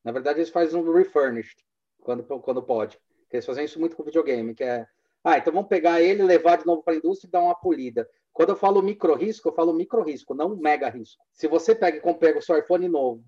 [0.04, 1.64] Na verdade, eles fazem um refurnished
[2.00, 2.98] quando, quando pode.
[3.30, 4.86] Eles fazem isso muito com videogame, que é,
[5.22, 8.08] ah, então vamos pegar ele, levar de novo para a indústria e dar uma polida.
[8.32, 11.22] Quando eu falo micro risco, eu falo micro risco, não mega risco.
[11.32, 13.24] Se você pega e pega o seu iPhone novo,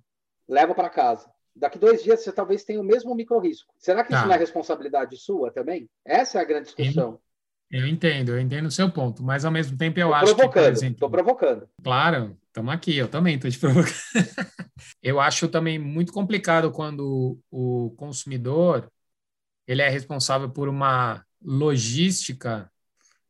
[0.49, 3.73] leva para casa, daqui dois dias você talvez tenha o mesmo micro risco.
[3.77, 4.27] Será que isso ah.
[4.27, 5.89] não é responsabilidade sua também?
[6.05, 7.21] Essa é a grande discussão.
[7.73, 10.49] Eu entendo, eu entendo o seu ponto, mas ao mesmo tempo eu tô acho que,
[10.49, 10.97] por exemplo...
[10.97, 11.67] Estou provocando.
[11.83, 13.95] Claro, estamos aqui, eu também estou te provocando.
[15.03, 18.93] eu acho também muito complicado quando o consumidor
[19.67, 22.71] ele é responsável por uma logística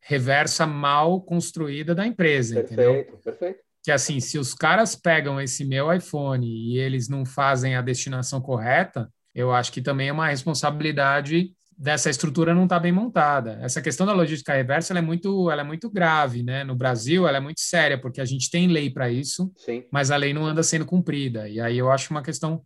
[0.01, 3.21] reversa mal construída da empresa, perfeito, entendeu?
[3.23, 7.83] Perfeito, Que assim, se os caras pegam esse meu iPhone e eles não fazem a
[7.83, 13.59] destinação correta, eu acho que também é uma responsabilidade dessa estrutura não está bem montada.
[13.63, 16.65] Essa questão da logística reversa é muito, ela é muito grave, né?
[16.65, 19.85] No Brasil, ela é muito séria porque a gente tem lei para isso, Sim.
[19.91, 21.49] mas a lei não anda sendo cumprida.
[21.49, 22.63] E aí eu acho uma questão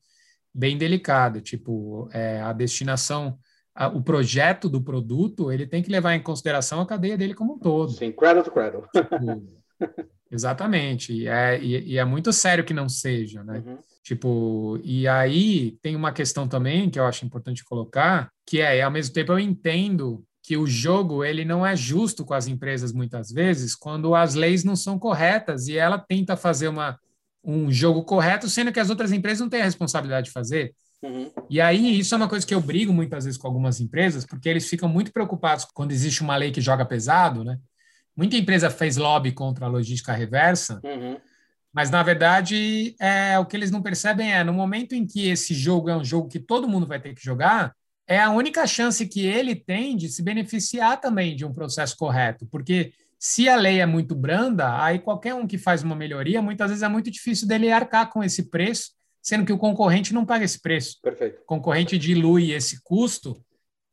[0.55, 3.39] bem delicada, tipo é, a destinação,
[3.75, 7.55] a, o projeto do produto, ele tem que levar em consideração a cadeia dele como
[7.55, 7.93] um todo.
[7.93, 8.83] Sim, cradle to cradle.
[8.95, 9.47] Tipo,
[10.33, 11.13] exatamente.
[11.13, 13.63] E é, e, e, é muito sério que não seja, né?
[13.65, 13.79] Uhum.
[14.07, 18.91] Tipo, e aí tem uma questão também que eu acho importante colocar, que é, ao
[18.91, 23.33] mesmo tempo eu entendo que o jogo ele não é justo com as empresas muitas
[23.33, 26.97] vezes quando as leis não são corretas e ela tenta fazer uma,
[27.43, 30.73] um jogo correto, sendo que as outras empresas não têm a responsabilidade de fazer.
[31.03, 31.29] Uhum.
[31.51, 34.49] E aí, isso é uma coisa que eu brigo muitas vezes com algumas empresas, porque
[34.49, 37.59] eles ficam muito preocupados quando existe uma lei que joga pesado, né?
[38.17, 41.17] Muita empresa fez lobby contra a logística reversa, uhum.
[41.77, 45.53] Mas, na verdade, é, o que eles não percebem é, no momento em que esse
[45.53, 47.75] jogo é um jogo que todo mundo vai ter que jogar,
[48.07, 52.47] é a única chance que ele tem de se beneficiar também de um processo correto.
[52.47, 56.71] Porque se a lei é muito branda, aí qualquer um que faz uma melhoria, muitas
[56.71, 60.47] vezes é muito difícil dele arcar com esse preço, sendo que o concorrente não paga
[60.47, 60.97] esse preço.
[61.03, 61.43] Perfeito.
[61.43, 63.37] O concorrente dilui esse custo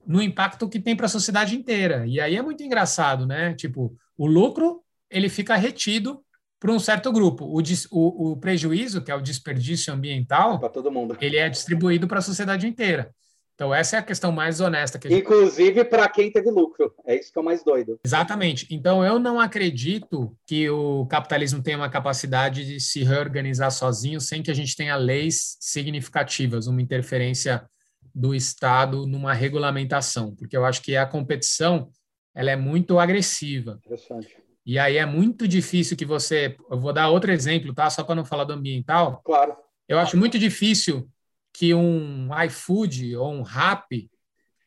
[0.08, 2.08] no impacto que tem para a sociedade inteira.
[2.08, 3.54] E aí é muito engraçado, né?
[3.56, 6.24] Tipo, o lucro ele fica retido
[6.63, 7.43] para um certo grupo.
[7.43, 11.17] O, o, o, prejuízo, que é o desperdício ambiental, para todo mundo.
[11.19, 13.13] ele é distribuído para a sociedade inteira.
[13.54, 14.97] Então, essa é a questão mais honesta.
[14.97, 15.19] Que gente...
[15.19, 16.95] Inclusive para quem teve lucro.
[17.06, 17.99] É isso que é o mais doido.
[18.06, 18.65] Exatamente.
[18.71, 24.41] Então, eu não acredito que o capitalismo tenha uma capacidade de se reorganizar sozinho sem
[24.41, 27.62] que a gente tenha leis significativas, uma interferência
[28.15, 31.89] do Estado numa regulamentação, porque eu acho que a competição
[32.34, 33.80] ela é muito agressiva.
[33.84, 34.42] Interessante.
[34.65, 36.56] E aí é muito difícil que você.
[36.69, 37.89] Eu vou dar outro exemplo, tá?
[37.89, 39.21] Só para não falar do ambiental.
[39.23, 39.56] Claro.
[39.88, 41.10] Eu acho muito difícil
[41.54, 44.10] que um iFood ou um Rappi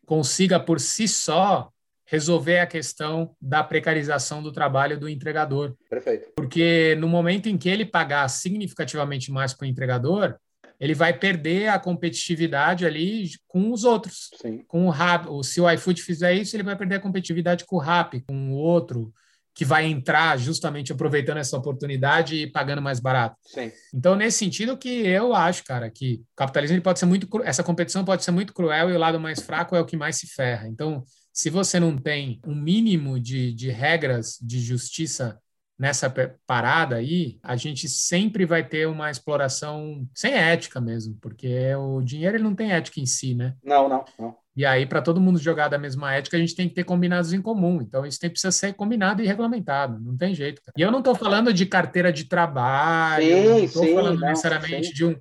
[0.04, 1.70] consiga por si só
[2.04, 5.74] resolver a questão da precarização do trabalho do entregador.
[5.90, 6.30] Perfeito.
[6.36, 10.36] Porque no momento em que ele pagar significativamente mais para o entregador,
[10.78, 14.30] ele vai perder a competitividade ali com os outros.
[14.40, 14.62] Sim.
[14.68, 17.80] Com o Rap, se o iFood fizer isso, ele vai perder a competitividade com o
[17.80, 19.12] Rap, com o outro
[19.56, 23.36] que vai entrar justamente aproveitando essa oportunidade e pagando mais barato.
[23.42, 23.72] Sim.
[23.92, 28.04] Então, nesse sentido que eu acho, cara, que o capitalismo pode ser muito essa competição
[28.04, 30.68] pode ser muito cruel e o lado mais fraco é o que mais se ferra.
[30.68, 35.38] Então, se você não tem um mínimo de, de regras de justiça
[35.78, 36.12] nessa
[36.46, 42.36] parada aí, a gente sempre vai ter uma exploração sem ética mesmo, porque o dinheiro
[42.36, 43.54] ele não tem ética em si, né?
[43.62, 44.36] Não, não, não.
[44.56, 47.34] E aí, para todo mundo jogar da mesma ética, a gente tem que ter combinados
[47.34, 47.82] em comum.
[47.82, 50.00] Então, isso tem, precisa ser combinado e regulamentado.
[50.00, 50.62] Não tem jeito.
[50.62, 50.72] Cara.
[50.78, 54.94] E eu não estou falando de carteira de trabalho, sim, não estou falando não, necessariamente
[54.94, 55.14] de um,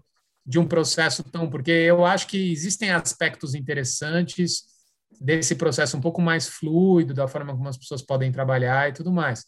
[0.46, 1.50] de um processo tão.
[1.50, 4.64] Porque eu acho que existem aspectos interessantes
[5.20, 9.12] desse processo um pouco mais fluido, da forma como as pessoas podem trabalhar e tudo
[9.12, 9.44] mais.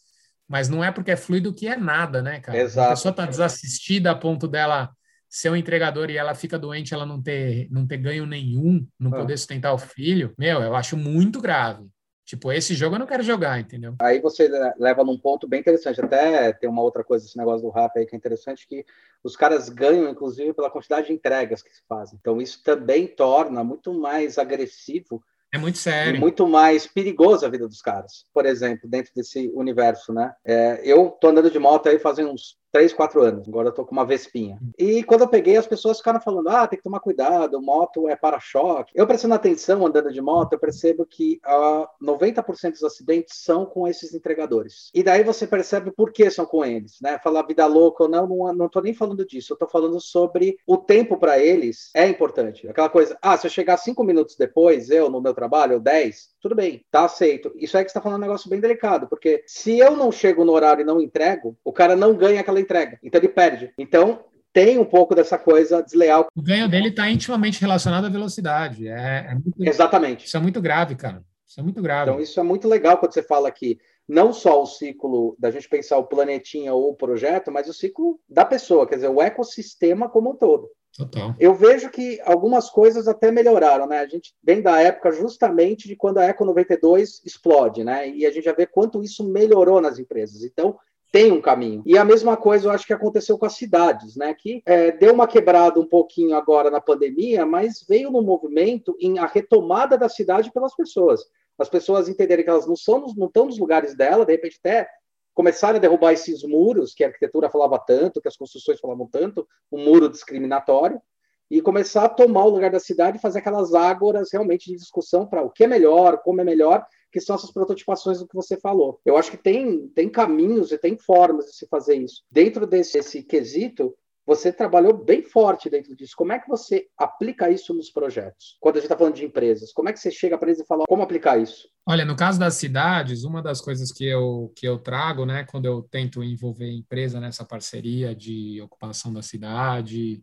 [0.48, 2.58] Mas não é porque é fluido que é nada, né, cara?
[2.58, 2.88] Exato.
[2.88, 4.90] A pessoa está desassistida a ponto dela
[5.28, 9.12] ser um entregador e ela fica doente, ela não ter, não ter ganho nenhum, não
[9.12, 9.16] ah.
[9.18, 11.86] poder sustentar o filho, meu, eu acho muito grave.
[12.24, 13.94] Tipo, esse jogo eu não quero jogar, entendeu?
[14.02, 15.98] Aí você leva num ponto bem interessante.
[15.98, 18.84] Até tem uma outra coisa, esse negócio do rap aí que é interessante, que
[19.24, 22.18] os caras ganham, inclusive, pela quantidade de entregas que se fazem.
[22.20, 26.20] Então, isso também torna muito mais agressivo é muito sério.
[26.20, 28.24] Muito mais perigoso a vida dos caras.
[28.34, 30.32] Por exemplo, dentro desse universo, né?
[30.44, 33.48] É, eu tô andando de moto aí fazem uns três, quatro anos.
[33.48, 34.58] Agora eu tô com uma Vespinha.
[34.78, 38.16] E quando eu peguei, as pessoas ficaram falando: ah, tem que tomar cuidado, moto é
[38.16, 38.92] para-choque.
[38.94, 43.86] Eu prestando atenção andando de moto, eu percebo que uh, 90% dos acidentes são com
[43.86, 44.90] esses entregadores.
[44.94, 47.18] E daí você percebe por que são com eles, né?
[47.18, 49.52] Falar vida louca ou não, não, não tô nem falando disso.
[49.52, 52.68] Eu tô falando sobre o tempo para eles é importante.
[52.68, 56.28] Aquela coisa, ah, se eu chegar cinco minutos depois, eu no meu trabalho, ou dez,
[56.40, 57.52] tudo bem, tá aceito.
[57.56, 60.52] Isso é que está falando um negócio bem delicado, porque se eu não chego no
[60.52, 63.72] horário e não entrego, o cara não ganha aquela entrega, então ele perde.
[63.78, 66.26] Então, tem um pouco dessa coisa desleal.
[66.34, 68.88] O ganho dele está intimamente relacionado à velocidade.
[68.88, 70.26] É, é muito, Exatamente.
[70.26, 71.22] Isso é muito grave, cara.
[71.46, 72.10] Isso é muito grave.
[72.10, 75.68] Então, isso é muito legal quando você fala que não só o ciclo da gente
[75.68, 80.08] pensar o planetinha ou o projeto, mas o ciclo da pessoa, quer dizer, o ecossistema
[80.08, 80.68] como um todo.
[80.98, 81.32] Total.
[81.38, 84.00] Eu vejo que algumas coisas até melhoraram, né?
[84.00, 88.10] A gente vem da época justamente de quando a Eco 92 explode, né?
[88.10, 90.42] E a gente já vê quanto isso melhorou nas empresas.
[90.42, 90.76] Então,
[91.12, 91.84] tem um caminho.
[91.86, 94.34] E a mesma coisa eu acho que aconteceu com as cidades, né?
[94.34, 99.20] Que é, deu uma quebrada um pouquinho agora na pandemia, mas veio no movimento em
[99.20, 101.20] a retomada da cidade pelas pessoas.
[101.56, 104.88] As pessoas entenderem que elas não, são, não estão nos lugares dela, de repente até
[105.38, 109.46] começarem a derrubar esses muros que a arquitetura falava tanto, que as construções falavam tanto,
[109.70, 111.00] o um muro discriminatório,
[111.48, 115.28] e começar a tomar o lugar da cidade e fazer aquelas ágoras realmente de discussão
[115.28, 118.56] para o que é melhor, como é melhor, que são essas prototipações do que você
[118.56, 119.00] falou.
[119.04, 122.24] Eu acho que tem, tem caminhos e tem formas de se fazer isso.
[122.28, 123.94] Dentro desse, desse quesito,
[124.28, 126.12] você trabalhou bem forte dentro disso.
[126.14, 128.58] Como é que você aplica isso nos projetos?
[128.60, 130.66] Quando a gente está falando de empresas, como é que você chega para eles e
[130.66, 131.66] fala como aplicar isso?
[131.86, 135.64] Olha, no caso das cidades, uma das coisas que eu, que eu trago, né, quando
[135.64, 140.22] eu tento envolver a empresa nessa parceria de ocupação da cidade,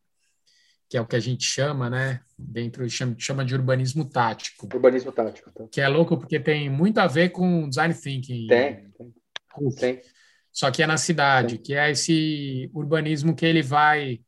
[0.88, 4.68] que é o que a gente chama, né, dentro chama, chama de urbanismo tático.
[4.72, 5.52] Urbanismo tático.
[5.52, 5.66] Tá.
[5.72, 8.46] Que é louco porque tem muito a ver com design thinking.
[8.46, 9.14] Tem, tem.
[9.80, 10.02] tem
[10.56, 14.22] só que é na cidade, que é esse urbanismo que ele vai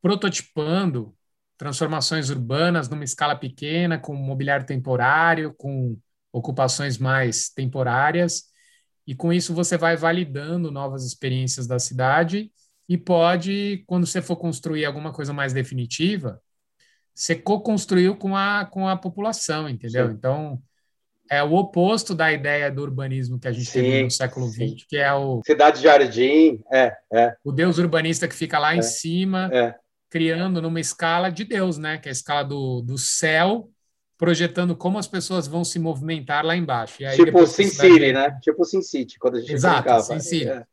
[0.00, 1.12] prototipando
[1.58, 5.98] transformações urbanas numa escala pequena, com mobiliário temporário, com
[6.32, 8.44] ocupações mais temporárias,
[9.04, 12.52] e com isso você vai validando novas experiências da cidade
[12.88, 16.40] e pode, quando você for construir alguma coisa mais definitiva,
[17.12, 20.06] você co-construiu com a, com a população, entendeu?
[20.06, 20.14] Sim.
[20.14, 20.62] Então,
[21.30, 24.84] é o oposto da ideia do urbanismo que a gente sim, teve no século XX,
[24.88, 27.36] que é o cidade jardim, é, é.
[27.44, 29.76] O Deus urbanista que fica lá é, em cima, é.
[30.10, 31.98] criando numa escala de Deus, né?
[31.98, 33.70] Que é a escala do, do céu,
[34.18, 37.04] projetando como as pessoas vão se movimentar lá embaixo.
[37.06, 38.36] Aí, tipo Sin City, né?
[38.42, 40.48] Tipo Sin City, quando a gente Exato, Sin City.
[40.48, 40.64] É.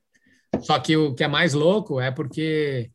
[0.59, 2.89] Só que o que é mais louco é porque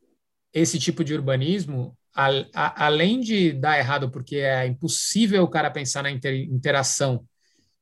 [0.53, 5.71] esse tipo de urbanismo, a, a, além de dar errado porque é impossível o cara
[5.71, 7.25] pensar na inter, interação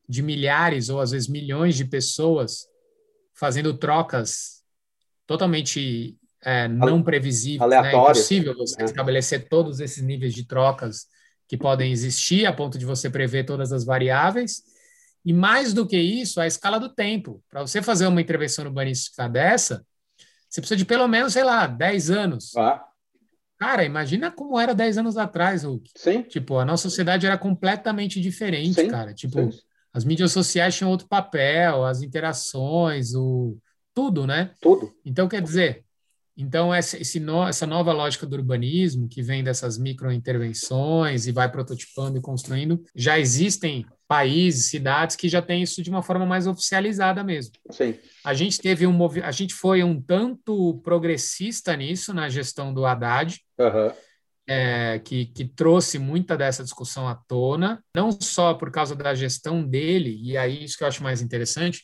[0.08, 2.68] de milhares ou às vezes milhões de pessoas
[3.34, 4.62] fazendo trocas
[5.26, 7.70] totalmente é, não previsíveis.
[7.70, 7.92] Né?
[7.92, 8.86] É impossível você é.
[8.86, 11.08] estabelecer todos esses níveis de trocas
[11.48, 14.64] que podem existir a ponto de você prever todas as variáveis.
[15.24, 17.44] E mais do que isso, a escala do tempo.
[17.50, 19.86] Para você fazer uma intervenção urbanística dessa,
[20.50, 22.56] você precisa de pelo menos, sei lá, 10 anos.
[22.58, 22.84] Ah.
[23.58, 25.92] Cara, imagina como era 10 anos atrás, Hulk.
[25.96, 26.24] Sim.
[26.24, 28.88] Tipo, a nossa sociedade era completamente diferente, Sim.
[28.88, 29.14] cara.
[29.14, 29.60] Tipo, Sim.
[29.94, 33.58] As mídias sociais tinham outro papel, as interações, o
[33.94, 34.52] tudo, né?
[34.62, 34.94] Tudo.
[35.06, 35.84] Então, quer dizer,
[36.38, 42.18] então essa, no, essa nova lógica do urbanismo, que vem dessas microintervenções e vai prototipando
[42.18, 47.24] e construindo, já existem países, cidades que já têm isso de uma forma mais oficializada
[47.24, 47.54] mesmo.
[47.70, 47.96] Sim.
[48.26, 53.40] A gente teve um a gente foi um tanto progressista nisso na gestão do Haddad.
[53.58, 53.92] Uhum.
[54.48, 59.64] É, que, que, trouxe muita dessa discussão à tona, não só por causa da gestão
[59.64, 61.84] dele, e aí isso que eu acho mais interessante,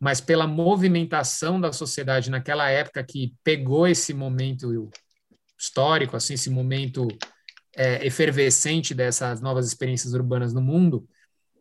[0.00, 4.90] mas pela movimentação da sociedade naquela época que pegou esse momento
[5.58, 7.06] histórico, assim, esse momento
[7.76, 11.06] é, efervescente dessas novas experiências urbanas no mundo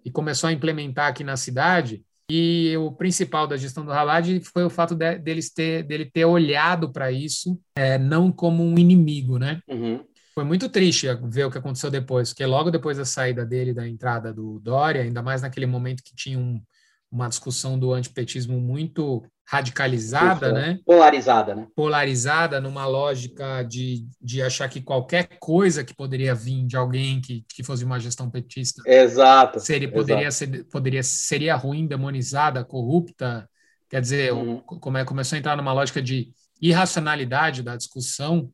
[0.06, 2.04] e começou a implementar aqui na cidade.
[2.30, 6.26] E o principal da gestão do Haddad foi o fato de, deles ter, dele ter
[6.26, 9.62] olhado para isso é, não como um inimigo, né?
[9.68, 10.04] Uhum.
[10.38, 13.88] Foi muito triste ver o que aconteceu depois, porque logo depois da saída dele, da
[13.88, 16.62] entrada do Dória, ainda mais naquele momento que tinha um,
[17.12, 20.78] uma discussão do antipetismo muito radicalizada, né?
[20.86, 21.68] Polarizada, né?
[21.76, 27.44] Polarizada numa lógica de, de achar que qualquer coisa que poderia vir de alguém que,
[27.50, 30.52] que fosse uma gestão petista exato, seria poderia exato.
[30.54, 33.50] ser poderia seria ruim, demonizada, corrupta.
[33.90, 34.60] Quer dizer, uhum.
[34.60, 38.52] come, começou a entrar numa lógica de irracionalidade da discussão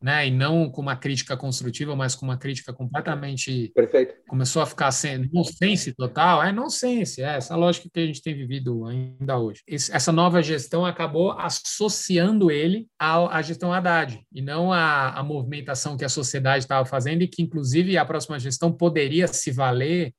[0.00, 0.26] né?
[0.26, 3.72] E não com uma crítica construtiva, mas com uma crítica completamente.
[3.74, 4.14] Perfeito.
[4.28, 6.42] Começou a ficar sem nonsense total.
[6.42, 9.62] É nonsense, é essa lógica que a gente tem vivido ainda hoje.
[9.68, 15.96] essa nova gestão acabou associando ele à, à gestão Haddad e não à, à movimentação
[15.96, 20.12] que a sociedade estava fazendo e que, inclusive, a próxima gestão poderia se valer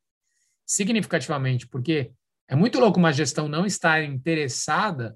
[0.65, 2.11] significativamente, porque
[2.49, 5.15] é muito louco uma gestão não estar interessada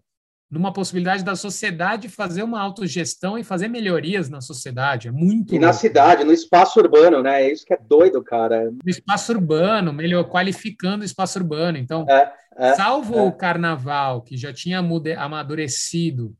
[0.52, 5.08] numa possibilidade da sociedade fazer uma autogestão e fazer melhorias na sociedade.
[5.08, 5.52] É muito.
[5.52, 5.66] E louco.
[5.66, 7.44] na cidade, no espaço urbano, né?
[7.44, 8.70] É isso que é doido, cara.
[8.70, 11.78] No espaço urbano, melhor qualificando o espaço urbano.
[11.78, 13.22] Então, é, é, salvo é.
[13.22, 14.80] o carnaval, que já tinha
[15.18, 16.36] amadurecido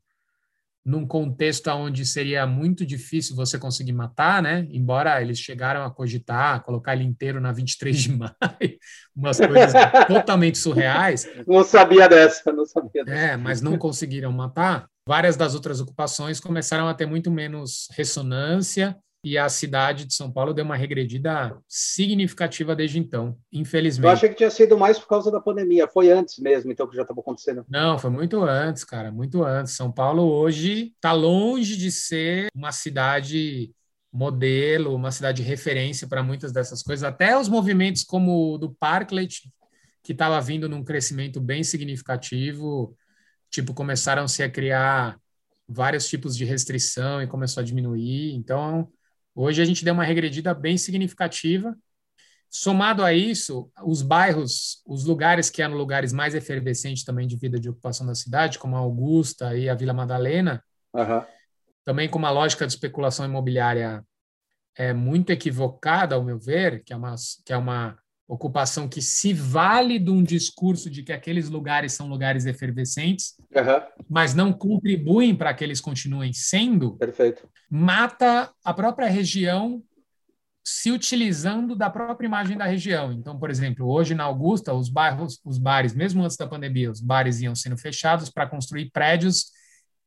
[0.84, 4.66] num contexto onde seria muito difícil você conseguir matar, né?
[4.70, 8.32] Embora eles chegaram a cogitar, colocar ele inteiro na 23 de maio,
[9.14, 9.72] umas coisas
[10.08, 11.28] totalmente surreais.
[11.46, 13.18] Não sabia dessa, não sabia dessa.
[13.18, 14.88] É, mas não conseguiram matar.
[15.06, 20.32] Várias das outras ocupações começaram a ter muito menos ressonância e a cidade de São
[20.32, 24.06] Paulo deu uma regredida significativa desde então, infelizmente.
[24.06, 25.86] Eu achei que tinha sido mais por causa da pandemia.
[25.86, 27.64] Foi antes mesmo, então, que já estava acontecendo.
[27.68, 29.74] Não, foi muito antes, cara, muito antes.
[29.74, 33.72] São Paulo hoje está longe de ser uma cidade
[34.12, 37.04] modelo, uma cidade de referência para muitas dessas coisas.
[37.04, 39.50] Até os movimentos como o do Parklet,
[40.02, 42.96] que estava vindo num crescimento bem significativo,
[43.48, 45.16] tipo, começaram-se a criar
[45.68, 48.34] vários tipos de restrição e começou a diminuir.
[48.34, 48.90] Então,
[49.34, 51.76] Hoje a gente deu uma regredida bem significativa.
[52.50, 57.58] Somado a isso, os bairros, os lugares que eram lugares mais efervescentes também de vida
[57.58, 61.24] de ocupação da cidade, como a Augusta e a Vila Madalena, uhum.
[61.82, 64.04] também com uma lógica de especulação imobiliária
[64.74, 67.14] é muito equivocada, ao meu ver, que é uma,
[67.44, 67.98] que é uma
[68.32, 74.04] ocupação que se vale de um discurso de que aqueles lugares são lugares efervescentes, uhum.
[74.08, 77.46] mas não contribuem para que eles continuem sendo, Perfeito.
[77.70, 79.82] mata a própria região
[80.64, 83.12] se utilizando da própria imagem da região.
[83.12, 87.00] Então, por exemplo, hoje na Augusta, os bairros, os bares, mesmo antes da pandemia, os
[87.02, 89.50] bares iam sendo fechados para construir prédios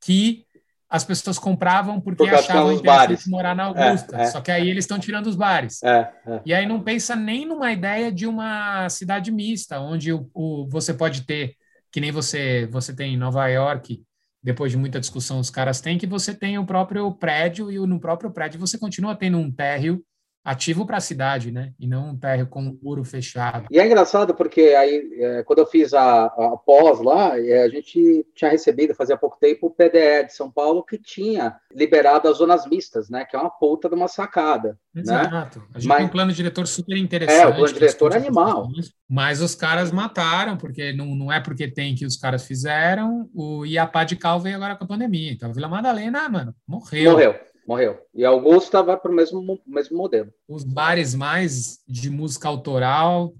[0.02, 0.46] que
[0.90, 4.18] as pessoas compravam porque Por achavam interessante morar na Augusta.
[4.18, 4.26] É, é.
[4.28, 5.82] Só que aí eles estão tirando os bares.
[5.84, 10.30] É, é, e aí não pensa nem numa ideia de uma cidade mista, onde o,
[10.34, 11.56] o, você pode ter,
[11.92, 14.04] que nem você, você tem em Nova York,
[14.44, 18.00] depois de muita discussão os caras têm, que você tem o próprio prédio e no
[18.00, 20.04] próprio prédio você continua tendo um térreo
[20.46, 21.74] ativo para a cidade, né?
[21.80, 23.66] E não um térreo com um muro fechado.
[23.72, 27.70] E é engraçado porque aí, é, quando eu fiz a, a pós lá, é, a
[27.70, 32.38] gente tinha recebido, fazia pouco tempo, o PDE de São Paulo que tinha liberado as
[32.38, 33.26] zonas mistas, né?
[33.26, 34.78] Que é uma puta de uma sacada.
[34.94, 35.02] Né?
[35.02, 35.60] Exato.
[35.60, 35.66] Né?
[35.74, 37.42] A gente Mas, tem um plano diretor super interessante.
[37.42, 38.68] É, o plano diretor é animal.
[39.10, 43.66] Mas os caras mataram, porque não, não é porque tem que os caras fizeram, o
[43.66, 45.32] Iapá de Cal veio agora com a pandemia.
[45.32, 47.14] Então, a Vila Madalena, mano, morreu.
[47.14, 47.36] Morreu
[47.68, 48.00] morreu.
[48.14, 50.32] E Augusta vai para o mesmo, mesmo modelo.
[50.48, 53.34] Os bares mais de música autoral,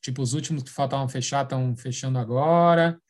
[0.00, 3.00] tipo, os últimos que faltavam fechar estão fechando agora.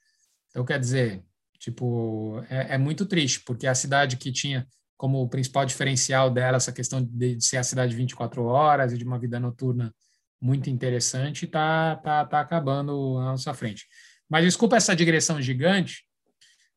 [0.51, 1.23] Então, quer dizer,
[1.59, 6.73] tipo, é, é, muito triste, porque a cidade que tinha como principal diferencial dela essa
[6.73, 9.93] questão de, de ser a cidade 24 horas e de uma vida noturna
[10.41, 13.87] muito interessante está tá, tá acabando na nossa frente.
[14.29, 16.05] Mas desculpa essa digressão gigante,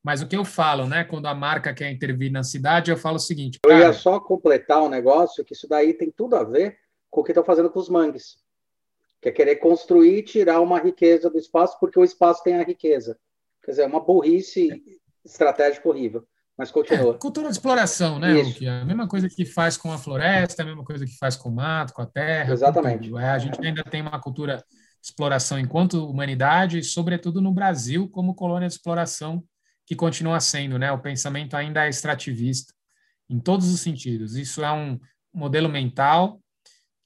[0.08, 3.18] mas o que eu falo, né, quando a marca quer intervir na cidade, eu falo
[3.18, 3.60] o seguinte.
[3.62, 6.78] Cara, eu ia só completar um negócio que isso daí tem tudo a ver
[7.12, 8.38] com o que estão fazendo com os mangues.
[9.22, 12.64] Que é querer construir e tirar uma riqueza do espaço, porque o espaço tem a
[12.64, 13.20] riqueza.
[13.62, 14.82] Quer dizer, é uma burrice
[15.26, 16.26] estratégica horrível.
[16.58, 17.16] Mas continua.
[17.16, 18.66] É, cultura de exploração, né, Luque?
[18.66, 21.52] A mesma coisa que faz com a floresta, a mesma coisa que faz com o
[21.54, 22.54] mato, com a terra.
[22.54, 23.14] Exatamente.
[23.14, 28.34] É, a gente ainda tem uma cultura de exploração enquanto humanidade, sobretudo no Brasil, como
[28.34, 29.44] colônia de exploração,
[29.88, 30.92] que continua sendo, né?
[30.92, 32.74] O pensamento ainda é extrativista,
[33.30, 34.36] em todos os sentidos.
[34.36, 35.00] Isso é um
[35.34, 36.40] modelo mental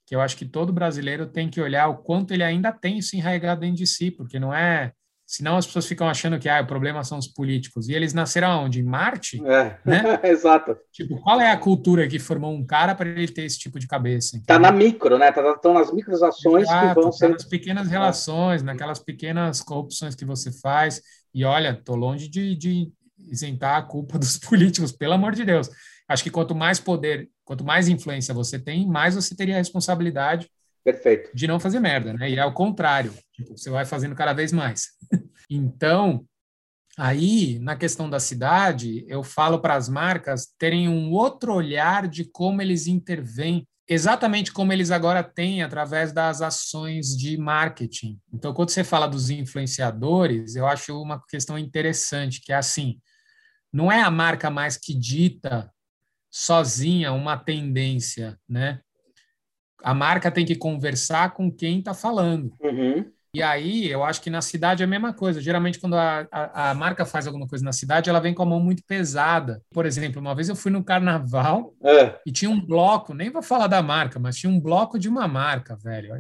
[0.08, 3.16] que eu acho que todo brasileiro tem que olhar o quanto ele ainda tem isso
[3.16, 4.92] enraizado dentro de si, porque não é
[5.32, 7.88] Senão as pessoas ficam achando que ah, o problema são os políticos.
[7.88, 8.82] E eles nasceram onde?
[8.82, 9.42] Em Marte?
[9.46, 10.20] É, né?
[10.30, 10.76] exato.
[10.92, 13.88] Tipo, qual é a cultura que formou um cara para ele ter esse tipo de
[13.88, 14.36] cabeça?
[14.36, 15.30] Está na micro, né?
[15.30, 17.30] Está tá nas microações que vão tá ser.
[17.30, 21.02] nas pequenas relações, naquelas pequenas corrupções que você faz.
[21.34, 25.70] E olha, tô longe de, de isentar a culpa dos políticos, pelo amor de Deus.
[26.08, 30.50] Acho que quanto mais poder, quanto mais influência você tem, mais você teria a responsabilidade
[30.84, 31.32] Perfeito.
[31.34, 32.30] de não fazer merda, né?
[32.30, 34.88] E é o contrário, tipo, você vai fazendo cada vez mais.
[35.50, 36.26] então,
[36.98, 42.26] aí, na questão da cidade, eu falo para as marcas terem um outro olhar de
[42.26, 48.20] como eles intervêm, exatamente como eles agora têm através das ações de marketing.
[48.34, 53.00] Então, quando você fala dos influenciadores, eu acho uma questão interessante, que é assim,
[53.72, 55.72] não é a marca mais que dita
[56.30, 58.80] sozinha uma tendência, né?
[59.84, 62.54] a marca tem que conversar com quem está falando.
[62.62, 63.12] Uhum.
[63.34, 65.40] E aí, eu acho que na cidade é a mesma coisa.
[65.40, 68.46] Geralmente, quando a, a, a, marca faz alguma coisa na cidade, ela vem com a
[68.46, 69.62] mão muito pesada.
[69.72, 72.20] Por exemplo, uma vez eu fui no carnaval é.
[72.26, 75.30] e tinha um bloco, nem vou falar da marca, mas tinha um bloco de uma
[75.30, 76.14] marca, velho.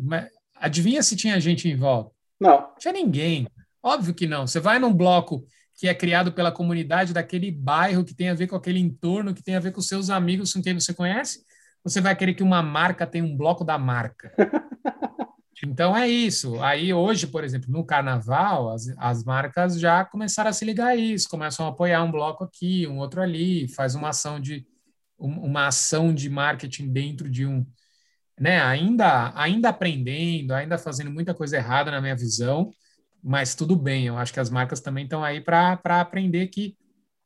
[0.55, 2.11] Adivinha se tinha gente em volta?
[2.39, 2.61] Não.
[2.61, 3.45] Não tinha ninguém.
[3.83, 4.47] Óbvio que não.
[4.47, 5.43] Você vai num bloco
[5.75, 9.43] que é criado pela comunidade daquele bairro, que tem a ver com aquele entorno, que
[9.43, 11.39] tem a ver com seus amigos com quem você conhece
[11.83, 14.31] você vai querer que uma marca tenha um bloco da marca.
[15.63, 16.61] Então é isso.
[16.61, 20.95] Aí hoje, por exemplo, no carnaval, as, as marcas já começaram a se ligar a
[20.95, 24.65] isso, começam a apoiar um bloco aqui, um outro ali, faz uma ação de
[25.17, 27.63] uma ação de marketing dentro de um,
[28.39, 28.61] né?
[28.61, 32.71] Ainda ainda aprendendo, ainda fazendo muita coisa errada na minha visão,
[33.23, 34.07] mas tudo bem.
[34.07, 36.75] Eu acho que as marcas também estão aí para aprender que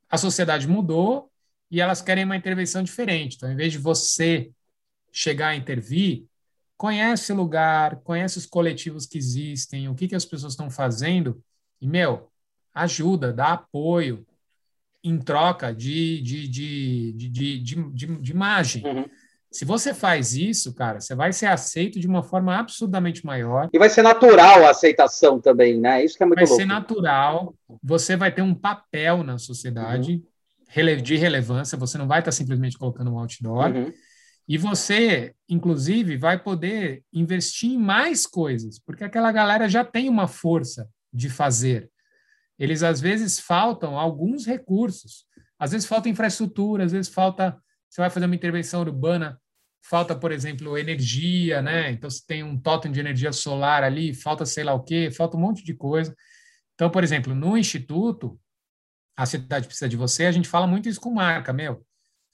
[0.10, 1.32] a sociedade mudou
[1.72, 3.36] e elas querem uma intervenção diferente.
[3.38, 4.52] Então, em vez de você
[5.12, 6.26] chegar a intervir,
[6.78, 11.42] conhece o lugar, conhece os coletivos que existem, o que, que as pessoas estão fazendo,
[11.82, 12.30] e, meu,
[12.74, 14.26] ajuda, dá apoio
[15.04, 18.86] em troca de, de, de, de, de, de, de, de imagem.
[18.86, 19.06] Uhum.
[19.52, 23.70] Se você faz isso, cara, você vai ser aceito de uma forma absurdamente maior.
[23.72, 26.04] E vai ser natural a aceitação também, né?
[26.04, 26.58] Isso que é muito vai louco.
[26.58, 27.56] Vai ser natural.
[27.82, 30.14] Você vai ter um papel na sociedade.
[30.16, 30.36] Uhum
[31.02, 33.72] de relevância, você não vai estar simplesmente colocando um outdoor.
[33.72, 33.94] Uhum.
[34.48, 40.28] E você, inclusive, vai poder investir em mais coisas, porque aquela galera já tem uma
[40.28, 41.90] força de fazer.
[42.58, 45.26] Eles, às vezes, faltam alguns recursos.
[45.58, 47.58] Às vezes falta infraestrutura, às vezes falta.
[47.90, 49.40] Você vai fazer uma intervenção urbana,
[49.82, 51.92] falta, por exemplo, energia, né?
[51.92, 55.38] Então, se tem um totem de energia solar ali, falta sei lá o quê, falta
[55.38, 56.16] um monte de coisa.
[56.74, 58.40] Então, por exemplo, no Instituto,
[59.18, 61.85] a cidade precisa de você, a gente fala muito isso com marca, meu.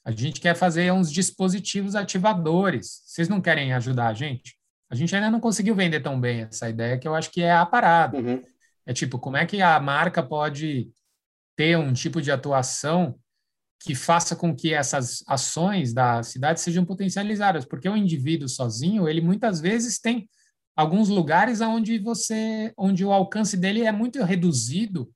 [0.04, 3.02] A gente quer fazer uns dispositivos ativadores.
[3.06, 4.56] Vocês não querem ajudar a gente?
[4.90, 7.52] A gente ainda não conseguiu vender tão bem essa ideia, que eu acho que é
[7.52, 8.18] a parada.
[8.18, 8.42] Uhum.
[8.84, 10.90] É tipo, como é que a marca pode
[11.56, 13.18] ter um tipo de atuação
[13.80, 17.64] que faça com que essas ações da cidade sejam potencializadas?
[17.64, 20.28] Porque o indivíduo sozinho, ele muitas vezes tem
[20.76, 25.10] alguns lugares onde você, onde o alcance dele é muito reduzido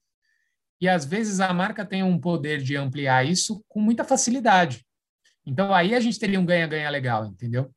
[0.81, 4.85] e às vezes a marca tem um poder de ampliar isso com muita facilidade.
[5.47, 7.71] Então aí a gente teria um ganha-ganha legal, entendeu?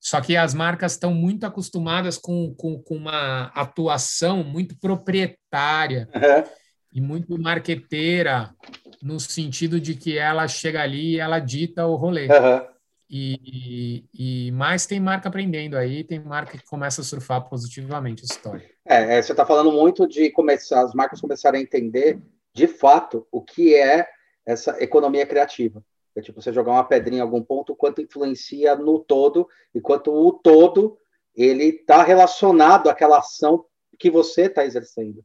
[0.00, 6.44] Só que as marcas estão muito acostumadas com, com, com uma atuação muito proprietária uhum.
[6.92, 8.54] e muito marqueteira,
[9.02, 12.26] no sentido de que ela chega ali e ela dita o rolê.
[12.26, 12.73] Uhum.
[13.08, 18.26] E, e, mais tem marca aprendendo aí, tem marca que começa a surfar positivamente a
[18.26, 18.70] história.
[18.86, 22.18] É, é você está falando muito de começar, as marcas começarem a entender
[22.52, 24.06] de fato o que é
[24.46, 25.84] essa economia criativa.
[26.16, 30.12] É tipo você jogar uma pedrinha em algum ponto, quanto influencia no todo e quanto
[30.12, 30.96] o todo
[31.34, 33.64] ele está relacionado àquela ação
[33.98, 35.24] que você está exercendo.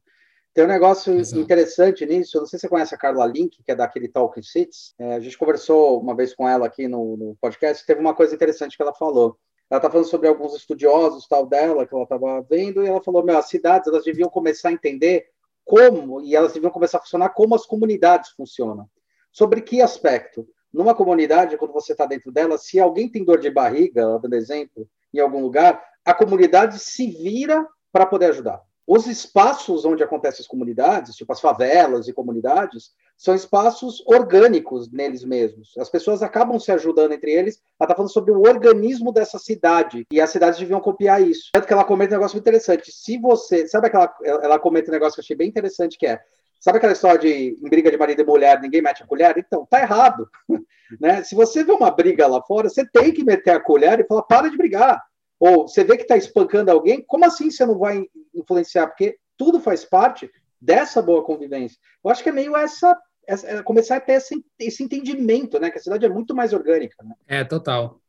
[0.53, 1.41] Tem um negócio Exato.
[1.41, 4.41] interessante nisso, eu não sei se você conhece a Carla Link, que é daquele Talking
[4.41, 8.15] Cities, é, a gente conversou uma vez com ela aqui no, no podcast, teve uma
[8.15, 9.37] coisa interessante que ela falou.
[9.69, 13.23] ela tá falando sobre alguns estudiosos tal dela que ela estava vendo e ela falou,
[13.23, 15.27] meu, as cidades elas deviam começar a entender
[15.63, 18.89] como e elas deviam começar a funcionar como as comunidades funcionam.
[19.31, 20.47] Sobre que aspecto?
[20.73, 24.87] Numa comunidade, quando você está dentro dela, se alguém tem dor de barriga, dando exemplo,
[25.13, 28.61] em algum lugar, a comunidade se vira para poder ajudar.
[28.91, 35.23] Os espaços onde acontecem as comunidades, tipo as favelas e comunidades, são espaços orgânicos neles
[35.23, 35.77] mesmos.
[35.77, 37.61] As pessoas acabam se ajudando entre eles.
[37.79, 40.07] Ela está falando sobre o organismo dessa cidade.
[40.11, 41.51] E as cidades deviam copiar isso.
[41.53, 42.91] Tanto que ela comenta um negócio interessante.
[42.91, 43.67] Se você.
[43.67, 44.11] Sabe aquela.
[44.23, 46.19] Ela comenta um negócio que eu achei bem interessante que é.
[46.59, 49.37] Sabe aquela história de em briga de marido e mulher, ninguém mete a colher?
[49.37, 50.27] Então, tá errado.
[50.99, 51.21] né?
[51.21, 54.23] Se você vê uma briga lá fora, você tem que meter a colher e falar:
[54.23, 54.99] para de brigar
[55.39, 58.87] ou você vê que está espancando alguém, como assim você não vai influenciar?
[58.87, 60.29] Porque tudo faz parte
[60.59, 61.77] dessa boa convivência.
[62.03, 65.71] Eu acho que é meio essa, essa é começar a ter esse, esse, entendimento, né?
[65.71, 67.01] Que a cidade é muito mais orgânica.
[67.03, 67.15] Né?
[67.25, 68.01] É, total.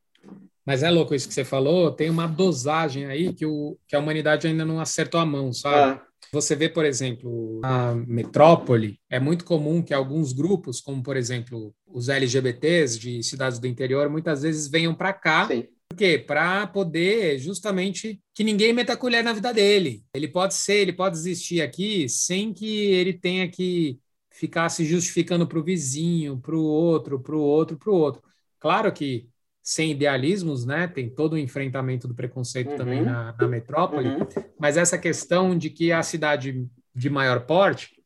[0.65, 3.99] Mas é louco isso que você falou, tem uma dosagem aí que, o, que a
[3.99, 5.99] humanidade ainda não acertou a mão, sabe?
[5.99, 6.05] Ah.
[6.33, 11.73] Você vê, por exemplo, a metrópole, é muito comum que alguns grupos, como por exemplo
[11.87, 16.17] os LGBTs de cidades do interior, muitas vezes venham para cá Sim por quê?
[16.17, 20.03] Para poder justamente que ninguém meta a colher na vida dele.
[20.13, 23.99] Ele pode ser, ele pode existir aqui sem que ele tenha que
[24.31, 28.23] ficar se justificando para o vizinho, para o outro, para o outro, para o outro.
[28.59, 29.27] Claro que
[29.61, 30.87] sem idealismos, né?
[30.87, 32.77] Tem todo o enfrentamento do preconceito uhum.
[32.77, 34.27] também na, na metrópole, uhum.
[34.59, 36.65] mas essa questão de que a cidade
[36.95, 38.00] de maior porte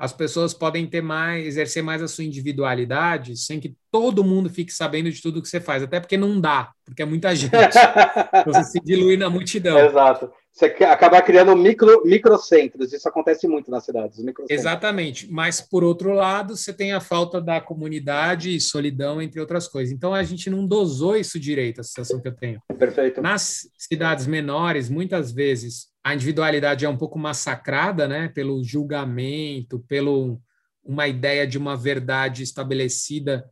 [0.00, 4.72] as pessoas podem ter mais, exercer mais a sua individualidade sem que todo mundo fique
[4.72, 7.52] sabendo de tudo que você faz, até porque não dá, porque é muita gente.
[8.46, 9.78] você se dilui na multidão.
[9.78, 10.32] Exato.
[10.50, 14.18] Você acaba criando micro, microcentros, isso acontece muito nas cidades.
[14.48, 15.30] Exatamente.
[15.30, 19.92] Mas, por outro lado, você tem a falta da comunidade e solidão, entre outras coisas.
[19.92, 22.60] Então, a gente não dosou isso direito, a sensação que eu tenho.
[22.78, 23.20] Perfeito.
[23.20, 30.40] Nas cidades menores, muitas vezes, a individualidade é um pouco massacrada, né, pelo julgamento, pelo
[30.82, 33.48] uma ideia de uma verdade estabelecida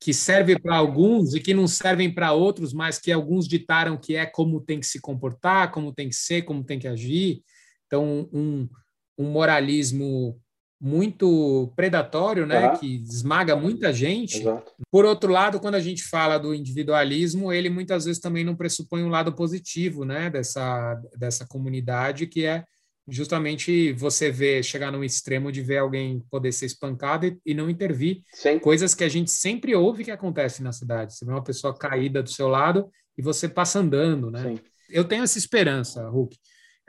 [0.00, 4.14] que serve para alguns e que não servem para outros, mas que alguns ditaram que
[4.14, 7.42] é como tem que se comportar, como tem que ser, como tem que agir.
[7.86, 8.68] Então, um,
[9.18, 10.40] um moralismo
[10.80, 14.40] muito predatório, né, que esmaga muita gente.
[14.40, 14.72] Exato.
[14.90, 19.02] Por outro lado, quando a gente fala do individualismo, ele muitas vezes também não pressupõe
[19.02, 22.64] um lado positivo, né, dessa dessa comunidade que é
[23.08, 27.68] justamente você ver chegar num extremo de ver alguém poder ser espancado e, e não
[27.68, 28.58] intervir, Sim.
[28.58, 31.14] coisas que a gente sempre ouve que acontece na cidade.
[31.14, 34.42] Você vê uma pessoa caída do seu lado e você passa andando, né?
[34.42, 34.60] Sim.
[34.88, 36.36] Eu tenho essa esperança, Hulk,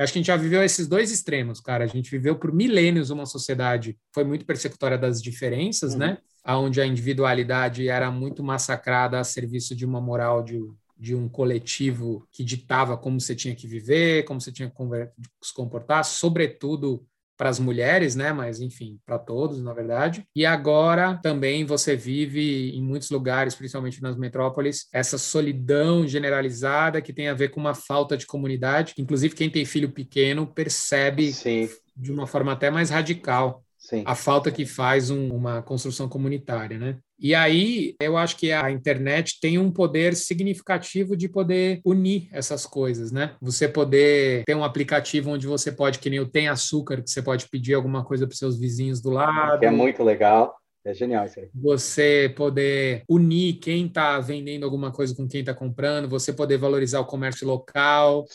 [0.03, 1.83] Acho que a gente já viveu esses dois extremos, cara.
[1.83, 6.07] A gente viveu por milênios uma sociedade que foi muito persecutória das diferenças, né?
[6.07, 6.11] uhum.
[6.13, 6.17] né?
[6.57, 10.59] Onde a individualidade era muito massacrada a serviço de uma moral de,
[10.97, 14.75] de um coletivo que ditava como você tinha que viver, como você tinha que
[15.43, 17.05] se comportar, sobretudo
[17.41, 18.31] para as mulheres, né?
[18.31, 20.23] Mas enfim, para todos, na verdade.
[20.35, 27.11] E agora também você vive em muitos lugares, principalmente nas metrópoles, essa solidão generalizada que
[27.11, 28.93] tem a ver com uma falta de comunidade.
[28.95, 31.67] Inclusive, quem tem filho pequeno percebe Sim.
[31.97, 34.03] de uma forma até mais radical Sim.
[34.05, 36.99] a falta que faz um, uma construção comunitária, né?
[37.21, 42.65] E aí eu acho que a internet tem um poder significativo de poder unir essas
[42.65, 43.35] coisas, né?
[43.39, 47.21] Você poder ter um aplicativo onde você pode, que nem o Tem Açúcar, que você
[47.21, 49.59] pode pedir alguma coisa para seus vizinhos do lado.
[49.59, 50.55] Que é muito legal.
[50.83, 51.47] É genial isso aí.
[51.53, 56.99] Você poder unir quem está vendendo alguma coisa com quem está comprando, você poder valorizar
[56.99, 58.25] o comércio local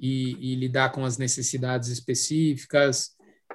[0.00, 3.10] e, e, lidar com as necessidades específicas.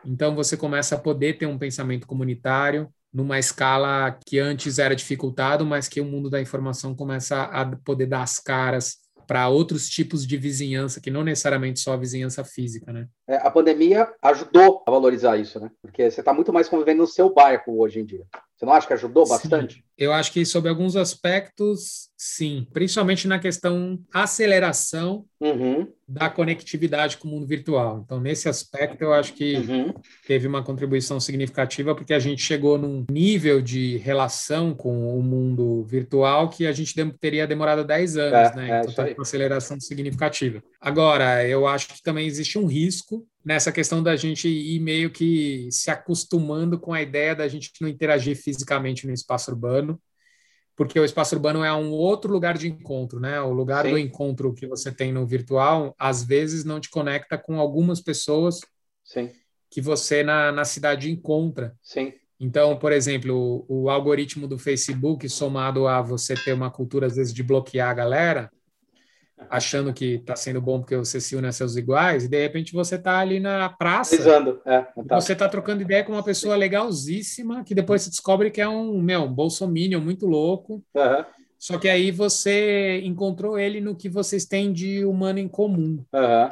[0.06, 5.66] Então, você começa a poder ter um pensamento comunitário numa escala que antes era dificultado,
[5.66, 10.24] mas que o mundo da informação começa a poder dar as caras para outros tipos
[10.26, 13.08] de vizinhança, que não necessariamente só a vizinhança física, né?
[13.28, 15.70] É, a pandemia ajudou a valorizar isso, né?
[15.82, 18.26] Porque você está muito mais convivendo no seu bairro hoje em dia.
[18.58, 19.34] Você não acha que ajudou sim.
[19.34, 19.84] bastante?
[19.96, 22.68] Eu acho que, sob alguns aspectos, sim.
[22.74, 25.88] Principalmente na questão aceleração uhum.
[26.08, 28.02] da conectividade com o mundo virtual.
[28.04, 29.94] Então, nesse aspecto, eu acho que uhum.
[30.26, 35.84] teve uma contribuição significativa, porque a gente chegou num nível de relação com o mundo
[35.84, 38.82] virtual que a gente teria demorado 10 anos, é, né?
[38.88, 40.64] Então, é, uma aceleração significativa.
[40.82, 45.70] Agora, eu acho que também existe um risco nessa questão da gente ir meio que
[45.72, 50.02] se acostumando com a ideia da gente não interagir fisicamente no espaço urbano,
[50.76, 53.42] porque o espaço urbano é um outro lugar de encontro, né?
[53.42, 53.92] O lugar Sim.
[53.92, 58.60] do encontro que você tem no virtual, às vezes não te conecta com algumas pessoas
[59.04, 59.32] Sim.
[59.72, 61.76] que você na, na cidade encontra.
[61.82, 62.14] Sim.
[62.40, 67.16] Então, por exemplo, o, o algoritmo do Facebook, somado a você ter uma cultura, às
[67.16, 68.52] vezes, de bloquear a galera,
[69.50, 72.74] achando que está sendo bom porque você se une a seus iguais, e de repente
[72.74, 74.16] você está ali na praça.
[74.16, 75.20] Exando, é, tá.
[75.20, 79.02] Você está trocando ideia com uma pessoa legalzíssima, que depois você descobre que é um,
[79.02, 80.84] meu, um bolsominion muito louco.
[80.94, 81.26] Uhum.
[81.60, 86.04] Só que aí você encontrou ele no que vocês têm de humano em comum.
[86.14, 86.52] Uhum.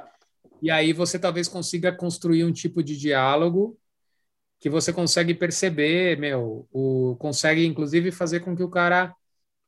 [0.62, 3.78] E aí você talvez consiga construir um tipo de diálogo
[4.60, 9.14] que você consegue perceber, meu, o, consegue inclusive fazer com que o cara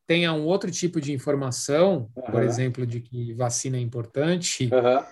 [0.08, 2.32] tenha um outro tipo de informação, uhum.
[2.32, 5.04] por exemplo, de que vacina é importante, uhum.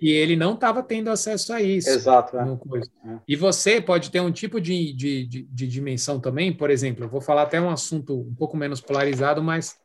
[0.00, 1.88] e ele não estava tendo acesso a isso.
[1.88, 2.36] Exato.
[2.36, 2.42] É.
[2.42, 3.18] É.
[3.26, 7.08] E você pode ter um tipo de, de, de, de, dimensão também, por exemplo, eu
[7.08, 9.76] vou falar até um assunto um pouco menos polarizado, mas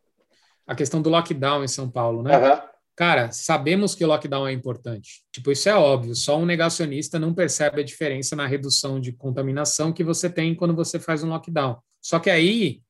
[0.65, 2.37] a questão do lockdown em São Paulo, né?
[2.37, 2.59] Uhum.
[2.95, 5.21] Cara, sabemos que o lockdown é importante.
[5.31, 6.15] Tipo, isso é óbvio.
[6.15, 10.75] Só um negacionista não percebe a diferença na redução de contaminação que você tem quando
[10.75, 11.77] você faz um lockdown.
[12.01, 12.81] Só que aí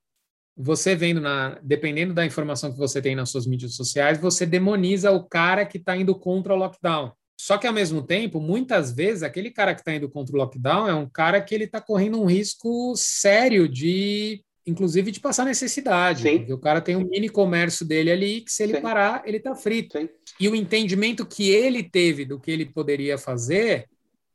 [0.57, 5.11] você vendo na, dependendo da informação que você tem nas suas mídias sociais, você demoniza
[5.11, 7.11] o cara que está indo contra o lockdown.
[7.39, 10.87] Só que ao mesmo tempo, muitas vezes aquele cara que está indo contra o lockdown
[10.87, 16.23] é um cara que ele está correndo um risco sério de, inclusive, de passar necessidade.
[16.23, 16.39] Sim.
[16.39, 18.81] Porque o cara tem um mini comércio dele ali que se ele Sim.
[18.81, 19.99] parar, ele está frito.
[19.99, 20.09] Sim.
[20.39, 23.87] E o entendimento que ele teve do que ele poderia fazer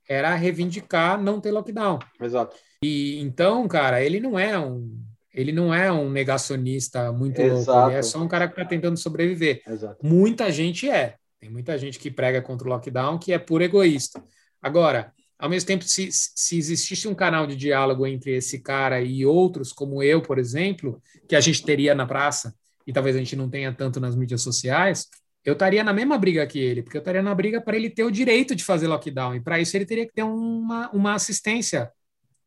[0.08, 1.98] era reivindicar não ter lockdown.
[2.20, 2.56] Exato.
[2.84, 4.96] E então, cara, ele não é um
[5.33, 7.70] ele não é um negacionista muito Exato.
[7.70, 9.62] louco, ele é só um cara que está tentando sobreviver.
[9.66, 10.05] Exato.
[10.05, 11.16] Muita gente é.
[11.41, 14.22] Tem muita gente que prega contra o lockdown que é puro egoísta.
[14.61, 19.26] Agora, ao mesmo tempo, se, se existisse um canal de diálogo entre esse cara e
[19.26, 22.55] outros, como eu, por exemplo, que a gente teria na praça,
[22.87, 25.09] e talvez a gente não tenha tanto nas mídias sociais,
[25.45, 28.05] eu estaria na mesma briga que ele, porque eu estaria na briga para ele ter
[28.05, 31.91] o direito de fazer lockdown, e para isso ele teria que ter uma, uma assistência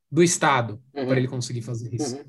[0.10, 1.06] do Estado uhum.
[1.06, 2.16] para ele conseguir fazer isso.
[2.16, 2.24] Uhum.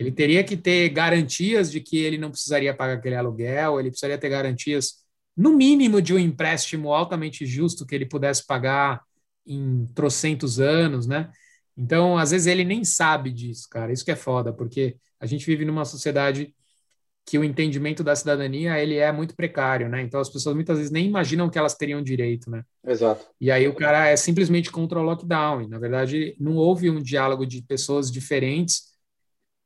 [0.00, 4.16] Ele teria que ter garantias de que ele não precisaria pagar aquele aluguel, ele precisaria
[4.16, 5.04] ter garantias,
[5.36, 9.02] no mínimo, de um empréstimo altamente justo que ele pudesse pagar
[9.46, 11.30] em trocentos anos, né?
[11.76, 13.92] Então, às vezes, ele nem sabe disso, cara.
[13.92, 16.54] Isso que é foda, porque a gente vive numa sociedade
[17.26, 20.00] que o entendimento da cidadania ele é muito precário, né?
[20.00, 22.64] Então as pessoas muitas vezes nem imaginam que elas teriam direito, né?
[22.84, 23.26] Exato.
[23.38, 25.62] E aí o cara é simplesmente contra o lockdown.
[25.62, 28.89] E, na verdade, não houve um diálogo de pessoas diferentes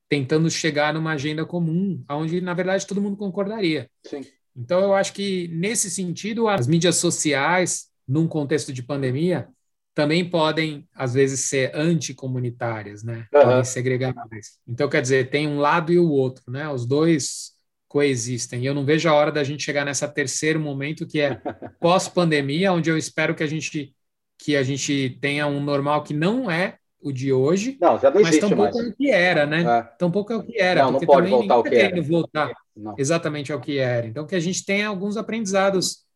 [0.08, 3.90] tentando chegar numa agenda comum, onde, na verdade, todo mundo concordaria.
[4.06, 4.22] Sim.
[4.56, 9.48] Então, eu acho que, nesse sentido, as mídias sociais, num contexto de pandemia,
[9.94, 13.26] também podem, às vezes, ser anticomunitárias, né?
[13.32, 13.40] Uhum.
[13.40, 14.58] Podem segregar mais.
[14.66, 16.68] Então, quer dizer, tem um lado e o outro, né?
[16.68, 17.54] Os dois
[17.88, 18.62] coexistem.
[18.62, 21.36] E eu não vejo a hora da gente chegar nesse terceiro momento, que é
[21.80, 23.94] pós-pandemia, onde eu espero que a gente
[24.36, 27.76] que a gente tenha um normal que não é o de hoje.
[27.78, 28.86] Não, já não mas tampouco mais.
[28.86, 29.62] é o que era, né?
[29.62, 29.82] É.
[29.98, 30.84] Tampouco é o que era.
[30.84, 32.02] Não, não pode voltar ao que era.
[32.02, 32.94] voltar não.
[32.96, 34.06] exatamente ao que era.
[34.06, 36.06] Então, que a gente tenha alguns aprendizados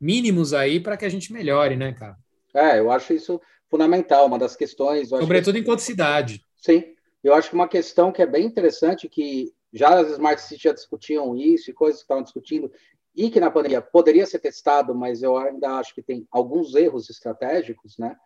[0.00, 2.16] mínimos aí para que a gente melhore, né, cara?
[2.54, 3.38] É, eu acho isso
[3.70, 5.10] fundamental, uma das questões.
[5.10, 5.60] Sobretudo que...
[5.60, 6.42] enquanto cidade.
[6.56, 6.82] Sim,
[7.22, 10.72] eu acho que uma questão que é bem interessante, que já as Smart Cities já
[10.72, 12.72] discutiam isso e coisas que estavam discutindo,
[13.14, 17.10] e que na pandemia poderia ser testado, mas eu ainda acho que tem alguns erros
[17.10, 18.16] estratégicos, né?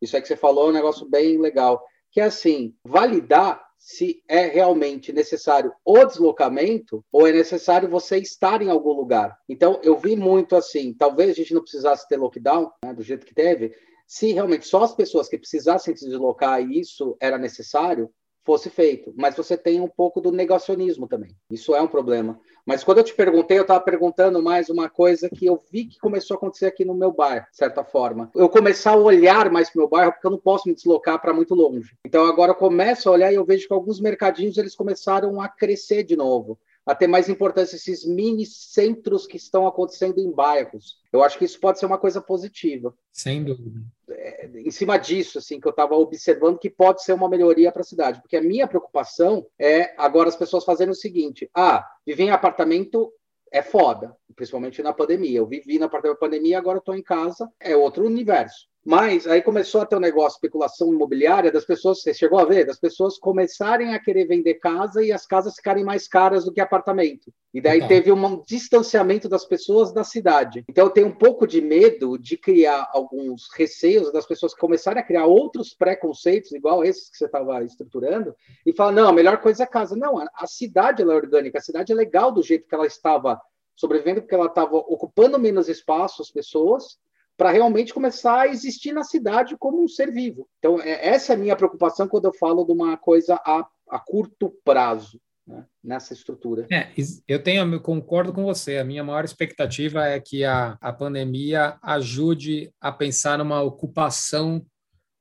[0.00, 4.22] Isso aí que você falou é um negócio bem legal, que é assim, validar se
[4.26, 9.38] é realmente necessário o deslocamento ou é necessário você estar em algum lugar.
[9.48, 13.26] Então, eu vi muito assim, talvez a gente não precisasse ter lockdown, né, do jeito
[13.26, 13.74] que teve,
[14.06, 18.10] se realmente só as pessoas que precisassem se deslocar e isso era necessário,
[18.46, 19.12] fosse feito.
[19.16, 21.36] Mas você tem um pouco do negacionismo também.
[21.50, 22.40] Isso é um problema.
[22.64, 25.98] Mas quando eu te perguntei, eu estava perguntando mais uma coisa que eu vi que
[25.98, 28.30] começou a acontecer aqui no meu bairro, de certa forma.
[28.34, 31.20] Eu começar a olhar mais para o meu bairro, porque eu não posso me deslocar
[31.20, 31.96] para muito longe.
[32.06, 35.48] Então agora eu começo a olhar e eu vejo que alguns mercadinhos eles começaram a
[35.48, 41.00] crescer de novo a ter mais importância esses mini centros que estão acontecendo em bairros.
[41.12, 42.94] Eu acho que isso pode ser uma coisa positiva.
[43.12, 43.80] Sem dúvida.
[44.08, 47.82] É, em cima disso, assim, que eu estava observando que pode ser uma melhoria para
[47.82, 52.24] a cidade, porque a minha preocupação é agora as pessoas fazendo o seguinte: ah, viver
[52.24, 53.12] em apartamento
[53.50, 55.38] é foda, principalmente na pandemia.
[55.38, 58.68] Eu vivi na pandemia, agora estou em casa, é outro universo.
[58.86, 62.64] Mas aí começou a ter um negócio especulação imobiliária das pessoas, você chegou a ver,
[62.64, 66.60] das pessoas começarem a querer vender casa e as casas ficarem mais caras do que
[66.60, 67.32] apartamento.
[67.52, 67.88] E daí tá.
[67.88, 70.64] teve um distanciamento das pessoas da cidade.
[70.68, 75.06] Então eu tenho um pouco de medo de criar alguns receios das pessoas começarem a
[75.06, 79.64] criar outros preconceitos, igual esses que você estava estruturando, e falar: não, a melhor coisa
[79.64, 79.96] é casa.
[79.96, 83.40] Não, a cidade é orgânica, a cidade é legal do jeito que ela estava
[83.74, 86.98] sobrevivendo, porque ela estava ocupando menos espaço as pessoas
[87.36, 90.48] para realmente começar a existir na cidade como um ser vivo.
[90.58, 93.98] Então, é, essa é a minha preocupação quando eu falo de uma coisa a, a
[93.98, 95.20] curto prazo.
[95.46, 96.66] né, nessa estrutura.
[96.72, 96.90] É,
[97.28, 98.78] eu tenho, eu concordo com você.
[98.78, 104.64] A minha maior expectativa é que a, a pandemia ajude a pensar numa ocupação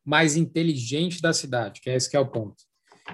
[0.04, 2.64] mais inteligente da cidade, que é esse que é o ponto.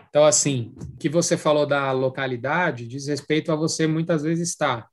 [0.09, 4.89] Então, assim, o que você falou da localidade diz respeito a você muitas vezes estar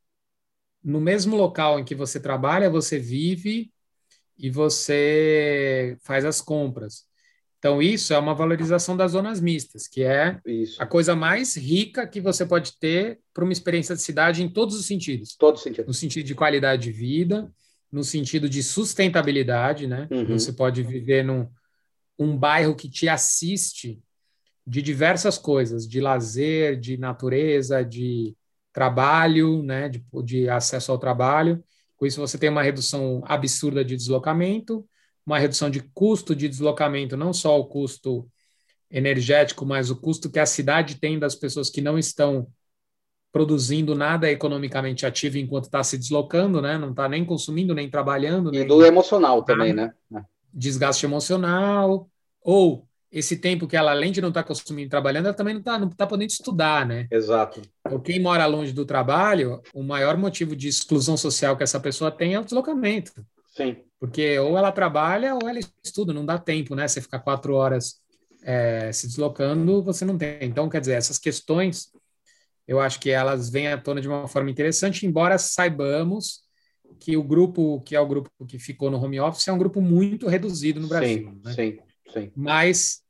[0.82, 3.70] no mesmo local em que você trabalha, você vive
[4.38, 7.06] e você faz as compras.
[7.58, 10.80] Então, isso é uma valorização das zonas mistas, que é isso.
[10.80, 14.78] a coisa mais rica que você pode ter para uma experiência de cidade em todos
[14.78, 15.34] os sentidos.
[15.36, 15.88] Todos os sentidos.
[15.88, 17.50] No sentido de qualidade de vida,
[17.90, 20.06] no sentido de sustentabilidade, né?
[20.10, 20.38] Uhum.
[20.38, 21.48] Você pode viver num
[22.18, 24.00] um bairro que te assiste
[24.66, 28.36] de diversas coisas, de lazer, de natureza, de
[28.72, 29.88] trabalho, né?
[29.88, 31.62] de, de acesso ao trabalho.
[31.98, 34.86] Com isso, você tem uma redução absurda de deslocamento,
[35.26, 38.26] uma redução de custo de deslocamento, não só o custo
[38.90, 42.48] energético, mas o custo que a cidade tem das pessoas que não estão
[43.30, 46.78] produzindo nada economicamente ativo enquanto está se deslocando, né?
[46.78, 48.48] Não está nem consumindo, nem trabalhando.
[48.54, 48.66] E nem...
[48.66, 49.92] do emocional também, né?
[50.54, 52.08] Desgaste emocional,
[52.40, 55.60] ou esse tempo que ela, além de não estar tá consumindo trabalhando, ela também não
[55.60, 57.06] está não tá podendo estudar, né?
[57.10, 57.62] Exato.
[57.86, 62.10] Então, quem mora longe do trabalho, o maior motivo de exclusão social que essa pessoa
[62.10, 63.12] tem é o deslocamento.
[63.56, 63.76] Sim.
[63.98, 66.86] Porque ou ela trabalha ou ela estuda, não dá tempo, né?
[66.86, 68.00] Você ficar quatro horas
[68.42, 70.38] é, se deslocando, você não tem.
[70.42, 71.90] Então, quer dizer, essas questões,
[72.66, 76.42] eu acho que elas vêm à tona de uma forma interessante, embora saibamos
[77.00, 79.80] que o grupo, que é o grupo que ficou no home office, é um grupo
[79.80, 81.30] muito reduzido no Brasil.
[81.30, 81.52] Sim, né?
[81.52, 81.78] sim,
[82.12, 82.30] sim.
[82.36, 83.02] Mas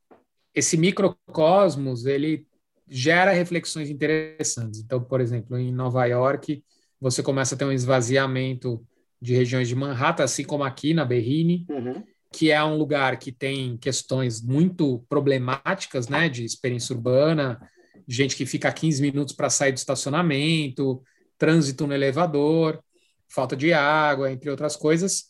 [0.54, 2.46] esse microcosmos, ele
[2.88, 4.80] gera reflexões interessantes.
[4.80, 6.62] Então, por exemplo, em Nova York,
[7.00, 8.84] você começa a ter um esvaziamento
[9.20, 12.02] de regiões de Manhattan, assim como aqui na Berrine, uhum.
[12.32, 17.60] que é um lugar que tem questões muito problemáticas, né, de experiência urbana,
[18.06, 21.02] gente que fica 15 minutos para sair do estacionamento,
[21.36, 22.82] trânsito no elevador,
[23.28, 25.24] falta de água, entre outras coisas.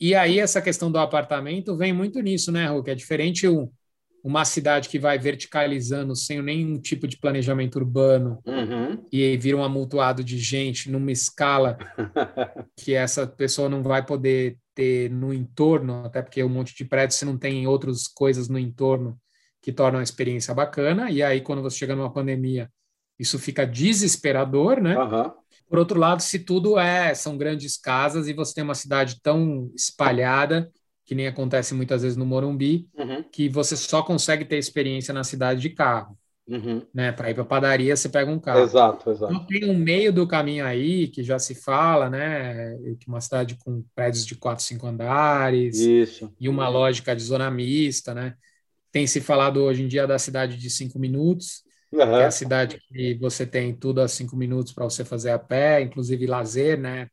[0.00, 2.90] E aí essa questão do apartamento vem muito nisso, né, Hulk?
[2.90, 3.70] É diferente um,
[4.22, 9.02] uma cidade que vai verticalizando sem nenhum tipo de planejamento urbano uhum.
[9.10, 11.78] e vira um amontoado de gente numa escala
[12.76, 17.18] que essa pessoa não vai poder ter no entorno, até porque um monte de prédios
[17.18, 19.16] você não tem outras coisas no entorno
[19.62, 22.70] que tornam a experiência bacana, e aí quando você chega numa pandemia,
[23.18, 24.98] isso fica desesperador, né?
[24.98, 25.32] Uhum.
[25.68, 29.70] Por outro lado, se tudo é são grandes casas e você tem uma cidade tão
[29.74, 30.70] espalhada
[31.04, 33.22] que nem acontece muitas vezes no Morumbi, uhum.
[33.22, 36.18] que você só consegue ter experiência na cidade de carro.
[36.48, 36.82] Uhum.
[36.94, 37.10] Né?
[37.10, 38.60] Para ir para padaria, você pega um carro.
[38.60, 39.32] Exato, exato.
[39.32, 42.76] Então, tem um meio do caminho aí que já se fala, né?
[43.00, 46.32] Que uma cidade com prédios de quatro, cinco andares Isso.
[46.38, 48.34] e uma lógica de zona mista, né?
[48.92, 52.16] Tem se falado hoje em dia da cidade de cinco minutos, uhum.
[52.16, 55.80] é a cidade que você tem tudo a cinco minutos para você fazer a pé,
[55.80, 57.08] inclusive lazer, né?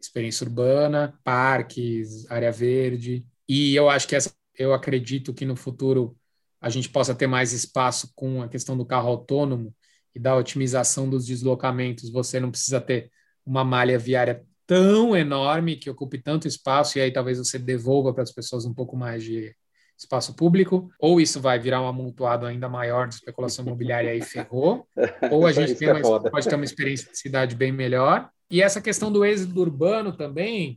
[0.00, 3.24] Experiência urbana, parques, área verde.
[3.48, 6.16] E eu acho que essa, eu acredito que no futuro
[6.60, 9.74] a gente possa ter mais espaço com a questão do carro autônomo
[10.14, 12.10] e da otimização dos deslocamentos.
[12.10, 13.10] Você não precisa ter
[13.44, 18.22] uma malha viária tão enorme que ocupe tanto espaço e aí talvez você devolva para
[18.22, 19.54] as pessoas um pouco mais de
[19.96, 24.86] espaço público, ou isso vai virar um amontoado ainda maior de especulação imobiliária e ferrou,
[25.30, 28.28] ou a gente tem é uma, pode ter uma experiência de cidade bem melhor.
[28.50, 30.76] E essa questão do êxodo urbano também,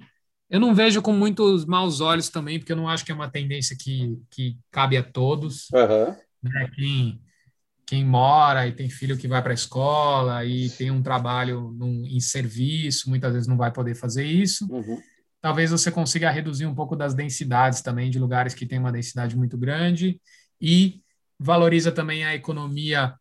[0.50, 3.30] eu não vejo com muitos maus olhos também, porque eu não acho que é uma
[3.30, 5.68] tendência que, que cabe a todos.
[5.74, 6.16] Uhum.
[6.42, 6.70] Né?
[6.74, 7.22] Quem,
[7.86, 12.06] quem mora e tem filho que vai para a escola e tem um trabalho num,
[12.06, 14.66] em serviço, muitas vezes não vai poder fazer isso.
[14.72, 15.02] Uhum.
[15.42, 19.36] Talvez você consiga reduzir um pouco das densidades também, de lugares que tem uma densidade
[19.38, 20.20] muito grande,
[20.60, 21.02] e
[21.40, 23.14] valoriza também a economia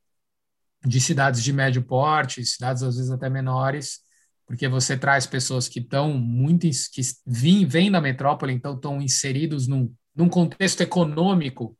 [0.84, 4.00] de cidades de médio porte, cidades às vezes até menores,
[4.46, 9.66] porque você traz pessoas que estão muito que vêm, vêm da metrópole, então estão inseridos
[9.66, 11.76] num, num contexto econômico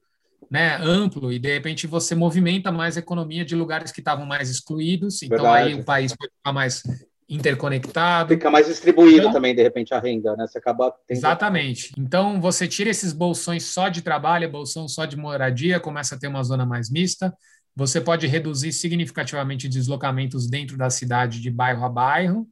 [0.51, 4.51] né, amplo e de repente você movimenta mais a economia de lugares que estavam mais
[4.51, 5.69] excluídos, então Verdade.
[5.69, 6.83] aí o país pode ficar mais
[7.29, 8.35] interconectado.
[8.35, 10.47] Fica mais distribuído então, também, de repente, a renda, né?
[10.47, 11.19] Você acaba tendo...
[11.19, 11.93] Exatamente.
[11.99, 16.29] Então, você tira esses bolsões só de trabalho, bolsão só de moradia, começa a ter
[16.29, 17.37] uma zona mais mista.
[17.75, 22.49] Você pode reduzir significativamente deslocamentos dentro da cidade de bairro a bairro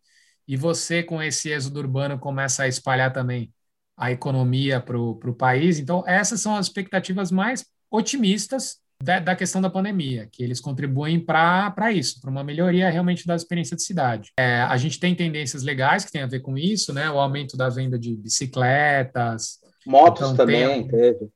[0.46, 3.52] e você, com esse êxodo urbano, começa a espalhar também
[3.96, 5.78] a economia para o país.
[5.78, 11.20] Então, essas são as expectativas mais otimistas da, da questão da pandemia, que eles contribuem
[11.20, 14.32] para isso, para uma melhoria realmente da experiência de cidade.
[14.38, 17.10] É, a gente tem tendências legais que têm a ver com isso, né?
[17.10, 19.58] O aumento da venda de bicicletas.
[19.86, 21.28] Motos então, também, tem, teve.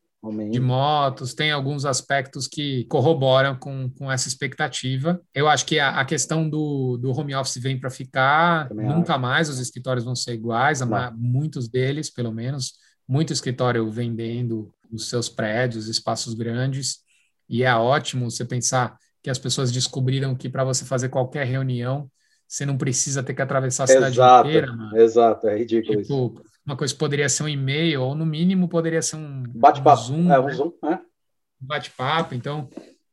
[0.51, 5.21] de motos, tem alguns aspectos que corroboram com, com essa expectativa.
[5.35, 9.15] Eu acho que a, a questão do, do home office vem para ficar, Também nunca
[9.15, 9.23] acho.
[9.23, 10.81] mais os escritórios vão ser iguais,
[11.17, 12.75] muitos deles, pelo menos,
[13.07, 17.07] muito escritório vendendo os seus prédios, espaços grandes,
[17.49, 22.11] e é ótimo você pensar que as pessoas descobriram que para você fazer qualquer reunião,
[22.47, 24.73] você não precisa ter que atravessar a cidade exato, inteira.
[24.73, 24.97] Mano.
[24.97, 26.43] Exato, é ridículo tipo, isso.
[26.65, 30.03] Uma coisa poderia ser um e-mail, ou no mínimo poderia ser um bate-papo.
[30.03, 30.53] Um Zoom, é, um né?
[30.53, 30.95] Zoom, é.
[30.95, 32.35] Um bate-papo.
[32.35, 32.69] Então,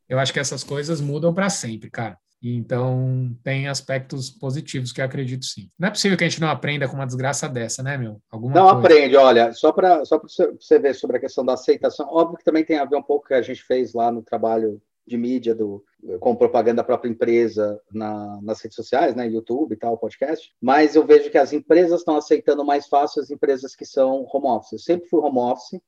[0.08, 2.18] eu acho que essas coisas mudam para sempre, cara.
[2.44, 5.70] Então, tem aspectos positivos que eu acredito sim.
[5.80, 8.22] Não é possível que a gente não aprenda com uma desgraça dessa, né, meu?
[8.30, 8.80] Alguma não coisa.
[8.80, 12.64] aprende, olha, só para só você ver sobre a questão da aceitação, óbvio que também
[12.64, 15.84] tem a ver um pouco que a gente fez lá no trabalho de mídia do,
[16.20, 20.96] com propaganda da própria empresa na, nas redes sociais, né, YouTube e tal, podcast, mas
[20.96, 24.74] eu vejo que as empresas estão aceitando mais fácil as empresas que são home office.
[24.74, 25.80] Eu sempre fui home office,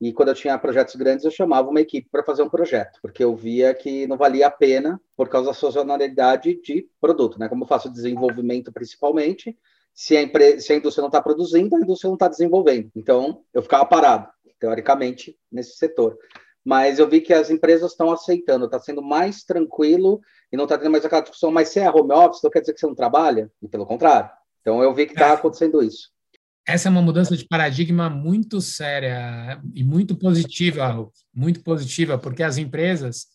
[0.00, 3.24] e quando eu tinha projetos grandes, eu chamava uma equipe para fazer um projeto, porque
[3.24, 7.48] eu via que não valia a pena por causa da sazonalidade de produto, né?
[7.48, 9.56] Como eu faço desenvolvimento principalmente,
[9.94, 12.90] se a, empresa, se a indústria não está produzindo, a indústria não está desenvolvendo.
[12.94, 14.28] Então, eu ficava parado,
[14.58, 16.18] teoricamente, nesse setor
[16.66, 20.20] mas eu vi que as empresas estão aceitando, está sendo mais tranquilo
[20.50, 22.74] e não está tendo mais aquela discussão, mas se é home office, não quer dizer
[22.74, 23.48] que você não trabalha?
[23.62, 24.28] E pelo contrário.
[24.62, 25.32] Então eu vi que está é.
[25.34, 26.10] acontecendo isso.
[26.66, 32.58] Essa é uma mudança de paradigma muito séria e muito positiva, muito positiva, porque as
[32.58, 33.26] empresas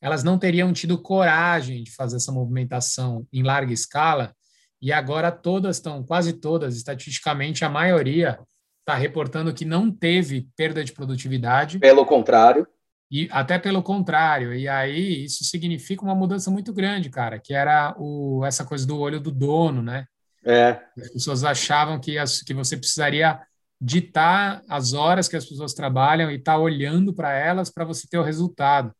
[0.00, 4.34] elas não teriam tido coragem de fazer essa movimentação em larga escala
[4.80, 8.40] e agora todas estão, quase todas, estatisticamente a maioria
[8.80, 11.78] está reportando que não teve perda de produtividade.
[11.78, 12.66] Pelo contrário.
[13.10, 14.54] E até pelo contrário.
[14.54, 18.98] E aí isso significa uma mudança muito grande, cara, que era o, essa coisa do
[18.98, 20.06] olho do dono, né?
[20.44, 20.80] É.
[20.96, 23.40] As pessoas achavam que, as, que você precisaria
[23.80, 28.06] ditar as horas que as pessoas trabalham e estar tá olhando para elas para você
[28.06, 28.94] ter o resultado.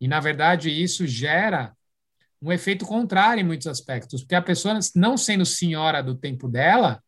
[0.00, 1.72] E, na verdade, isso gera
[2.40, 7.02] um efeito contrário em muitos aspectos, porque a pessoa, não sendo senhora do tempo dela,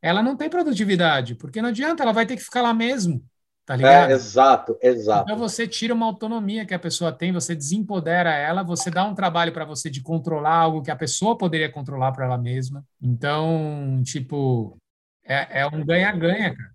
[0.00, 3.22] ela não tem produtividade, porque não adianta, ela vai ter que ficar lá mesmo,
[3.64, 4.10] tá ligado?
[4.10, 5.24] É, exato, exato.
[5.24, 9.14] Então você tira uma autonomia que a pessoa tem, você desempodera ela, você dá um
[9.14, 12.84] trabalho para você de controlar algo que a pessoa poderia controlar para ela mesma.
[13.00, 14.76] Então, tipo,
[15.24, 16.74] é, é um ganha-ganha, cara.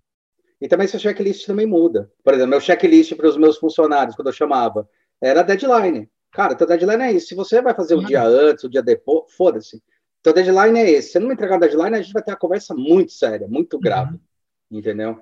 [0.60, 2.10] E também seu checklist também muda.
[2.22, 4.86] Por exemplo, meu checklist para os meus funcionários, quando eu chamava,
[5.20, 6.08] era deadline.
[6.32, 7.28] Cara, teu deadline é isso.
[7.28, 9.82] Se você vai fazer o um dia antes, o um dia depois, foda-se.
[10.20, 11.12] Então, deadline é esse.
[11.12, 13.74] Se não me entregar o deadline, a gente vai ter uma conversa muito séria, muito
[13.74, 13.80] uhum.
[13.80, 14.12] grave.
[14.12, 14.78] Uhum.
[14.78, 15.18] Entendeu?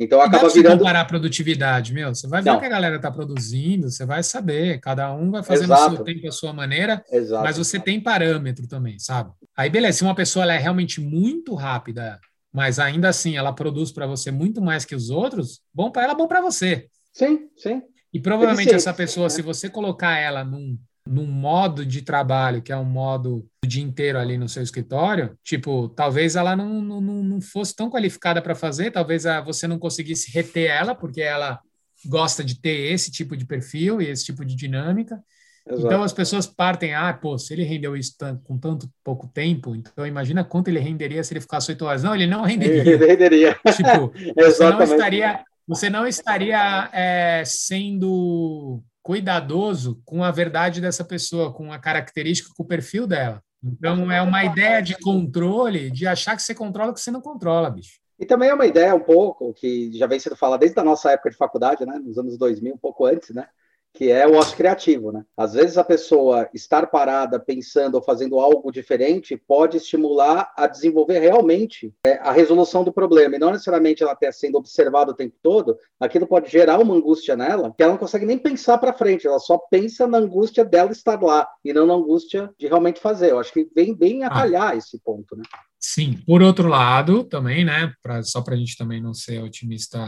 [0.00, 0.78] Então, acaba não virando.
[0.78, 2.14] comparar a produtividade, meu.
[2.14, 4.80] Você vai ver o que a galera está produzindo, você vai saber.
[4.80, 5.92] Cada um vai fazendo Exato.
[5.92, 7.04] o seu tempo, a sua maneira.
[7.12, 7.44] Exato.
[7.44, 9.30] Mas você tem parâmetro também, sabe?
[9.54, 9.98] Aí, beleza.
[9.98, 12.18] Se uma pessoa é realmente muito rápida,
[12.50, 16.14] mas ainda assim ela produz para você muito mais que os outros, bom para ela,
[16.14, 16.88] bom para você.
[17.12, 17.82] Sim, sim.
[18.10, 22.76] E provavelmente essa pessoa, se você colocar ela num num modo de trabalho, que é
[22.76, 27.40] um modo o dia inteiro ali no seu escritório, tipo, talvez ela não, não, não
[27.40, 31.60] fosse tão qualificada para fazer, talvez você não conseguisse reter ela, porque ela
[32.06, 35.20] gosta de ter esse tipo de perfil e esse tipo de dinâmica.
[35.66, 35.86] Exato.
[35.86, 40.06] Então as pessoas partem, ah, pô, se ele rendeu isso com tanto pouco tempo, então
[40.06, 42.02] imagina quanto ele renderia se ele ficasse oito horas.
[42.02, 42.94] Não, ele não renderia.
[42.94, 43.58] Ele renderia.
[43.76, 51.52] Tipo, você não estaria, você não estaria é, sendo cuidadoso com a verdade dessa pessoa,
[51.52, 53.42] com a característica, com o perfil dela.
[53.62, 57.20] Então, é uma ideia de controle, de achar que você controla o que você não
[57.20, 58.00] controla, bicho.
[58.18, 61.10] E também é uma ideia um pouco que já vem sendo falada desde a nossa
[61.10, 63.48] época de faculdade, né, nos anos 2000, um pouco antes, né,
[63.92, 65.24] que é o ócio criativo, né?
[65.36, 71.18] Às vezes a pessoa estar parada pensando ou fazendo algo diferente pode estimular a desenvolver
[71.18, 75.36] realmente é, a resolução do problema, e não necessariamente ela ter sendo observada o tempo
[75.42, 79.26] todo, aquilo pode gerar uma angústia nela, que ela não consegue nem pensar para frente,
[79.26, 83.30] ela só pensa na angústia dela estar lá, e não na angústia de realmente fazer.
[83.30, 84.76] Eu acho que vem bem a calhar ah.
[84.76, 85.42] esse ponto, né?
[85.78, 89.98] Sim, por outro lado, também, né, pra, só para a gente também não ser otimista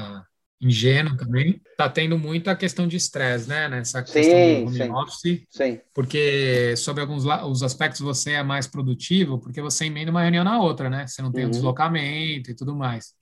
[0.62, 1.60] ingênuo também.
[1.70, 3.68] Está tendo muito a questão de estresse, né?
[3.68, 5.46] Nessa questão sim, do home sim, office.
[5.50, 5.80] Sim.
[5.92, 10.60] Porque, sobre alguns os aspectos, você é mais produtivo, porque você emenda uma reunião na
[10.60, 11.06] outra, né?
[11.06, 11.48] Você não tem uhum.
[11.48, 13.12] o deslocamento e tudo mais.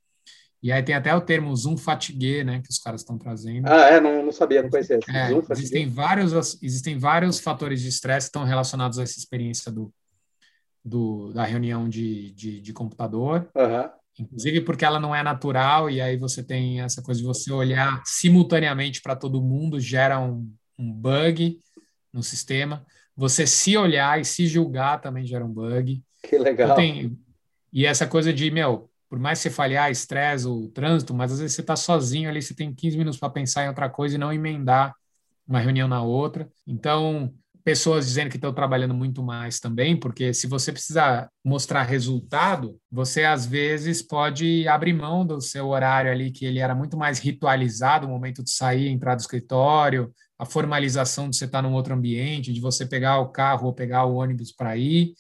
[0.63, 2.61] E aí tem até o termo Zoom fatigue, né?
[2.61, 3.67] Que os caras estão trazendo.
[3.67, 3.99] Ah, é?
[3.99, 5.01] Não, não sabia, não conhecia.
[5.09, 9.91] É, existem, vários, existem vários fatores de estresse que estão relacionados a essa experiência do,
[10.85, 13.49] do, da reunião de, de, de computador.
[13.55, 14.00] Uhum.
[14.21, 18.03] Inclusive porque ela não é natural, e aí você tem essa coisa de você olhar
[18.05, 21.59] simultaneamente para todo mundo, gera um, um bug
[22.13, 22.85] no sistema.
[23.17, 26.03] Você se olhar e se julgar também gera um bug.
[26.23, 26.77] Que legal.
[26.77, 27.19] Tem,
[27.73, 31.33] e essa coisa de, meu, por mais que você falhar, ah, estresse, o trânsito, mas
[31.33, 34.17] às vezes você está sozinho ali, você tem 15 minutos para pensar em outra coisa
[34.17, 34.95] e não emendar
[35.49, 36.49] uma reunião na outra.
[36.67, 37.33] Então,
[37.65, 43.25] pessoas dizendo que estão trabalhando muito mais também, porque se você precisar mostrar resultado, você
[43.25, 48.07] às vezes pode abrir mão do seu horário ali, que ele era muito mais ritualizado,
[48.07, 52.53] o momento de sair, entrar do escritório, a formalização de você estar num outro ambiente,
[52.53, 55.13] de você pegar o carro ou pegar o ônibus para ir.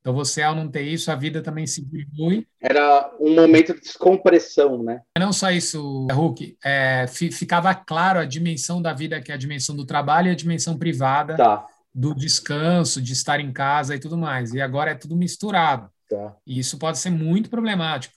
[0.00, 2.44] Então, você, ao não ter isso, a vida também se diminui.
[2.60, 5.00] Era um momento de descompressão, né?
[5.16, 9.76] Não só isso, Hulk, é, ficava claro a dimensão da vida, que é a dimensão
[9.76, 11.36] do trabalho e a dimensão privada.
[11.36, 14.54] Tá do descanso, de estar em casa e tudo mais.
[14.54, 15.90] E agora é tudo misturado.
[16.08, 16.36] Tá.
[16.46, 18.14] E isso pode ser muito problemático,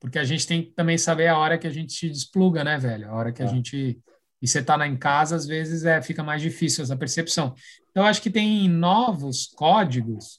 [0.00, 2.78] porque a gente tem que também saber a hora que a gente se despluga, né,
[2.78, 3.08] velho?
[3.08, 3.48] A hora que tá.
[3.48, 4.00] a gente.
[4.42, 7.54] E você tá em casa, às vezes é, fica mais difícil essa percepção.
[7.90, 10.38] Então, eu acho que tem novos códigos.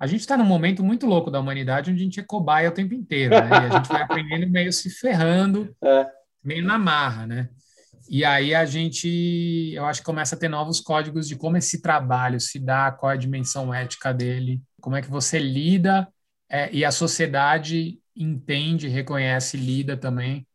[0.00, 2.72] A gente está num momento muito louco da humanidade onde a gente é cobaia o
[2.72, 3.48] tempo inteiro, né?
[3.50, 6.06] E a gente vai aprendendo meio se ferrando, é.
[6.42, 7.50] meio na marra, né?
[8.08, 11.80] E aí a gente, eu acho que começa a ter novos códigos de como esse
[11.80, 16.08] trabalho se dá, qual é a dimensão ética dele, como é que você lida
[16.48, 20.46] é, e a sociedade entende, reconhece, lida também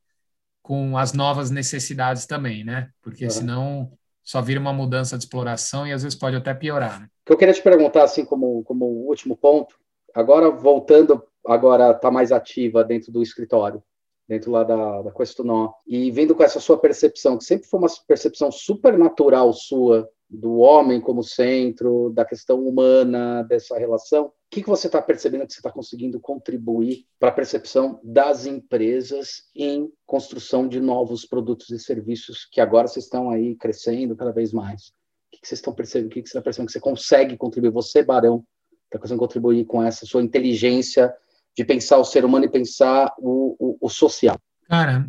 [0.61, 2.89] com as novas necessidades também, né?
[3.01, 3.31] Porque uhum.
[3.31, 3.91] senão
[4.23, 6.99] só vira uma mudança de exploração e às vezes pode até piorar.
[6.99, 7.07] Né?
[7.07, 9.75] O que eu queria te perguntar, assim, como, como último ponto,
[10.13, 13.83] agora voltando, agora está mais ativa dentro do escritório
[14.29, 17.89] dentro lá da, da Questonó, e vendo com essa sua percepção, que sempre foi uma
[18.07, 24.61] percepção super natural sua, do homem como centro, da questão humana, dessa relação, o que,
[24.61, 29.91] que você está percebendo que você está conseguindo contribuir para a percepção das empresas em
[30.05, 34.89] construção de novos produtos e serviços que agora vocês estão aí crescendo cada vez mais?
[34.89, 36.07] O que, que vocês estão percebendo?
[36.07, 37.71] O que, que você está percebendo que você consegue contribuir?
[37.71, 38.43] Você, Barão,
[38.85, 41.11] está conseguindo contribuir com essa sua inteligência
[41.59, 44.39] de pensar o ser humano e pensar o, o, o social?
[44.69, 45.05] Cara,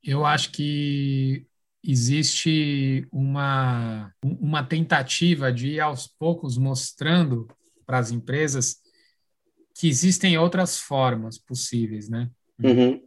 [0.00, 1.44] eu acho que
[1.82, 7.48] existe uma, uma tentativa de ir aos poucos mostrando
[7.84, 8.76] para as empresas
[9.74, 12.30] que existem outras formas possíveis, né?
[12.62, 13.02] Uhum.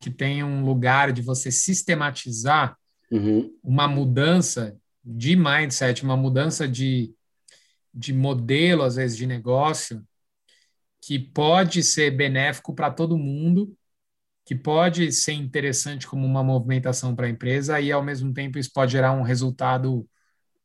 [0.00, 2.76] Que tem um lugar de você sistematizar
[3.08, 3.56] uhum.
[3.62, 7.14] uma mudança de mindset, uma mudança de,
[7.94, 10.04] de modelo, às vezes, de negócio,
[11.00, 13.74] que pode ser benéfico para todo mundo,
[14.44, 18.70] que pode ser interessante como uma movimentação para a empresa e, ao mesmo tempo, isso
[18.72, 20.06] pode gerar um resultado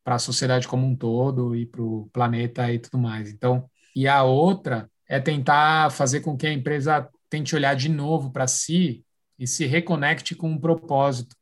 [0.03, 3.29] para a sociedade como um todo e para o planeta e tudo mais.
[3.29, 8.31] Então, e a outra é tentar fazer com que a empresa tente olhar de novo
[8.31, 9.03] para si
[9.37, 11.35] e se reconecte com um propósito.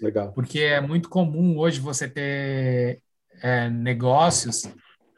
[0.00, 0.32] Legal.
[0.32, 3.00] Porque é muito comum hoje você ter
[3.42, 4.62] é, negócios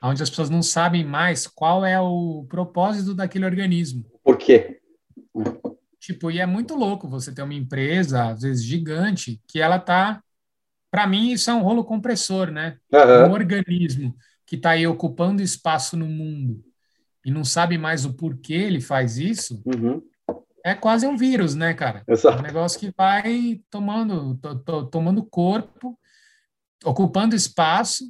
[0.03, 4.05] onde as pessoas não sabem mais qual é o propósito daquele organismo.
[4.23, 4.81] Por quê?
[5.99, 10.23] Tipo, e é muito louco você ter uma empresa, às vezes gigante, que ela tá.
[10.91, 12.79] Para mim, isso é um rolo compressor, né?
[12.93, 13.31] Uhum.
[13.31, 14.17] Um organismo
[14.47, 16.63] que está aí ocupando espaço no mundo
[17.25, 20.01] e não sabe mais o porquê ele faz isso, uhum.
[20.65, 22.05] é quase um vírus, né, cara?
[22.07, 22.39] Exato.
[22.39, 25.99] É um negócio que vai tomando, to, to, tomando corpo,
[26.85, 28.05] ocupando espaço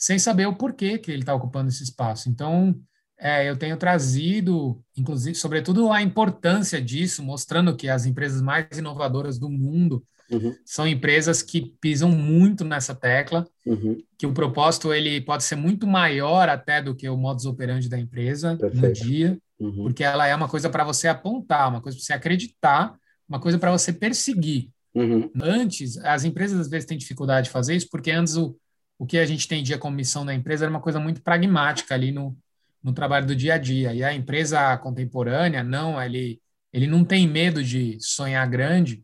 [0.00, 2.30] sem saber o porquê que ele está ocupando esse espaço.
[2.30, 2.74] Então,
[3.18, 9.38] é, eu tenho trazido, inclusive, sobretudo a importância disso, mostrando que as empresas mais inovadoras
[9.38, 10.56] do mundo uhum.
[10.64, 14.02] são empresas que pisam muito nessa tecla, uhum.
[14.16, 17.98] que o propósito ele pode ser muito maior até do que o modus operandi da
[17.98, 18.86] empresa Perfeito.
[18.86, 19.82] no dia, uhum.
[19.82, 22.94] porque ela é uma coisa para você apontar, uma coisa para você acreditar,
[23.28, 24.70] uma coisa para você perseguir.
[24.94, 25.30] Uhum.
[25.42, 28.56] Antes, as empresas às vezes têm dificuldade de fazer isso, porque antes o
[29.00, 32.12] o que a gente tendia como missão da empresa era uma coisa muito pragmática ali
[32.12, 32.36] no,
[32.82, 33.94] no trabalho do dia a dia.
[33.94, 36.38] E a empresa contemporânea, não, ele,
[36.70, 39.02] ele não tem medo de sonhar grande,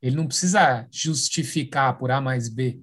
[0.00, 2.78] ele não precisa justificar por A mais B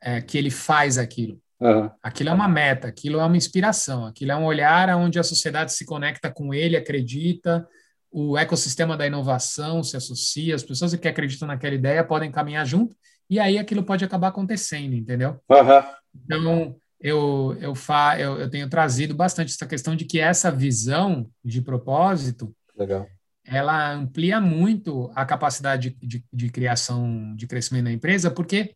[0.00, 1.40] é, que ele faz aquilo.
[1.60, 1.88] Uhum.
[2.02, 5.72] Aquilo é uma meta, aquilo é uma inspiração, aquilo é um olhar onde a sociedade
[5.72, 7.64] se conecta com ele, acredita,
[8.10, 12.96] o ecossistema da inovação se associa, as pessoas que acreditam naquela ideia podem caminhar junto
[13.28, 15.40] e aí aquilo pode acabar acontecendo, entendeu?
[15.48, 15.82] Uhum.
[16.24, 21.28] Então, eu, eu, fa, eu, eu tenho trazido bastante essa questão de que essa visão
[21.44, 23.06] de propósito, Legal.
[23.44, 28.74] ela amplia muito a capacidade de, de, de criação, de crescimento da empresa, porque,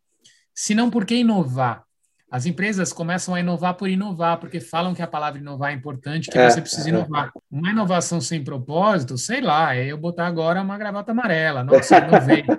[0.54, 1.84] se não, por que inovar?
[2.30, 6.30] As empresas começam a inovar por inovar, porque falam que a palavra inovar é importante,
[6.30, 6.90] que é, você precisa é.
[6.90, 7.32] inovar.
[7.50, 11.64] Uma inovação sem propósito, sei lá, é eu botar agora uma gravata amarela.
[11.64, 12.44] Nossa, inovei.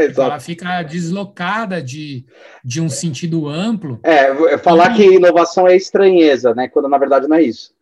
[0.00, 2.24] Então, ela fica deslocada de,
[2.64, 3.98] de um sentido amplo.
[4.04, 6.68] É, falar que inovação é estranheza, né?
[6.68, 7.74] Quando na verdade não é isso.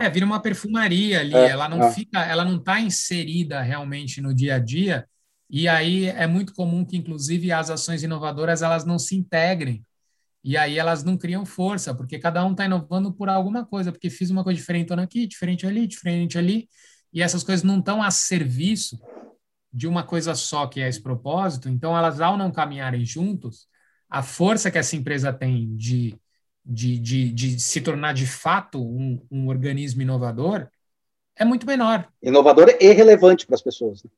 [0.00, 1.92] É, vira uma perfumaria ali, é, ela não é.
[1.92, 5.06] fica, ela não está inserida realmente no dia a dia,
[5.48, 9.84] e aí é muito comum que, inclusive, as ações inovadoras elas não se integrem,
[10.46, 14.08] e aí elas não criam força, porque cada um está inovando por alguma coisa, porque
[14.08, 16.68] fiz uma coisa diferente aqui, diferente ali, diferente ali,
[17.12, 18.98] e essas coisas não estão a serviço
[19.72, 23.66] de uma coisa só, que é esse propósito, então elas, ao não caminharem juntos,
[24.08, 26.16] a força que essa empresa tem de
[26.66, 30.68] de, de, de se tornar de fato um, um organismo inovador
[31.36, 32.08] é muito menor.
[32.20, 34.02] Inovador e relevante para as pessoas.
[34.02, 34.10] Né?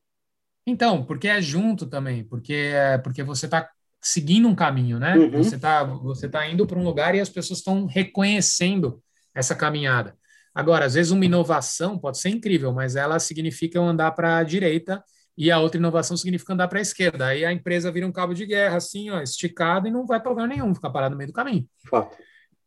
[0.67, 3.69] Então, porque é junto também, porque, é, porque você está
[4.01, 5.17] seguindo um caminho, né?
[5.17, 5.31] Uhum.
[5.43, 9.03] Você está você tá indo para um lugar e as pessoas estão reconhecendo
[9.35, 10.17] essa caminhada.
[10.55, 15.03] Agora, às vezes uma inovação pode ser incrível, mas ela significa andar para a direita
[15.37, 17.27] e a outra inovação significa andar para a esquerda.
[17.27, 20.31] Aí a empresa vira um cabo de guerra, assim, ó, esticado e não vai para
[20.31, 21.69] lugar nenhum, fica parado no meio do caminho.
[21.89, 22.17] Fato.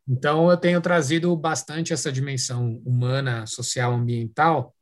[0.07, 4.73] Então, eu tenho trazido bastante essa dimensão humana, social, ambiental,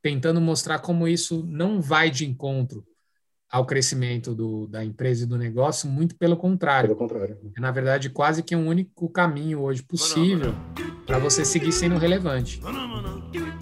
[0.00, 2.86] tentando mostrar como isso não vai de encontro
[3.50, 6.88] ao crescimento do, da empresa e do negócio, muito pelo contrário.
[6.88, 7.38] Pelo contrário.
[7.56, 10.54] É, na verdade, quase que um único caminho hoje possível
[11.06, 12.60] para você seguir sendo relevante.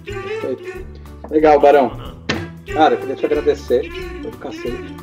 [0.03, 0.63] Perfeito.
[1.29, 2.15] Legal, Barão.
[2.73, 3.89] Cara, eu queria te agradecer
[4.45, 4.95] cacete.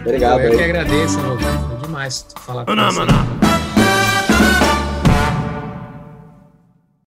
[0.00, 0.40] Obrigado.
[0.40, 1.38] Eu, eu que agradeço, meu.
[1.38, 3.45] É demais falar com você.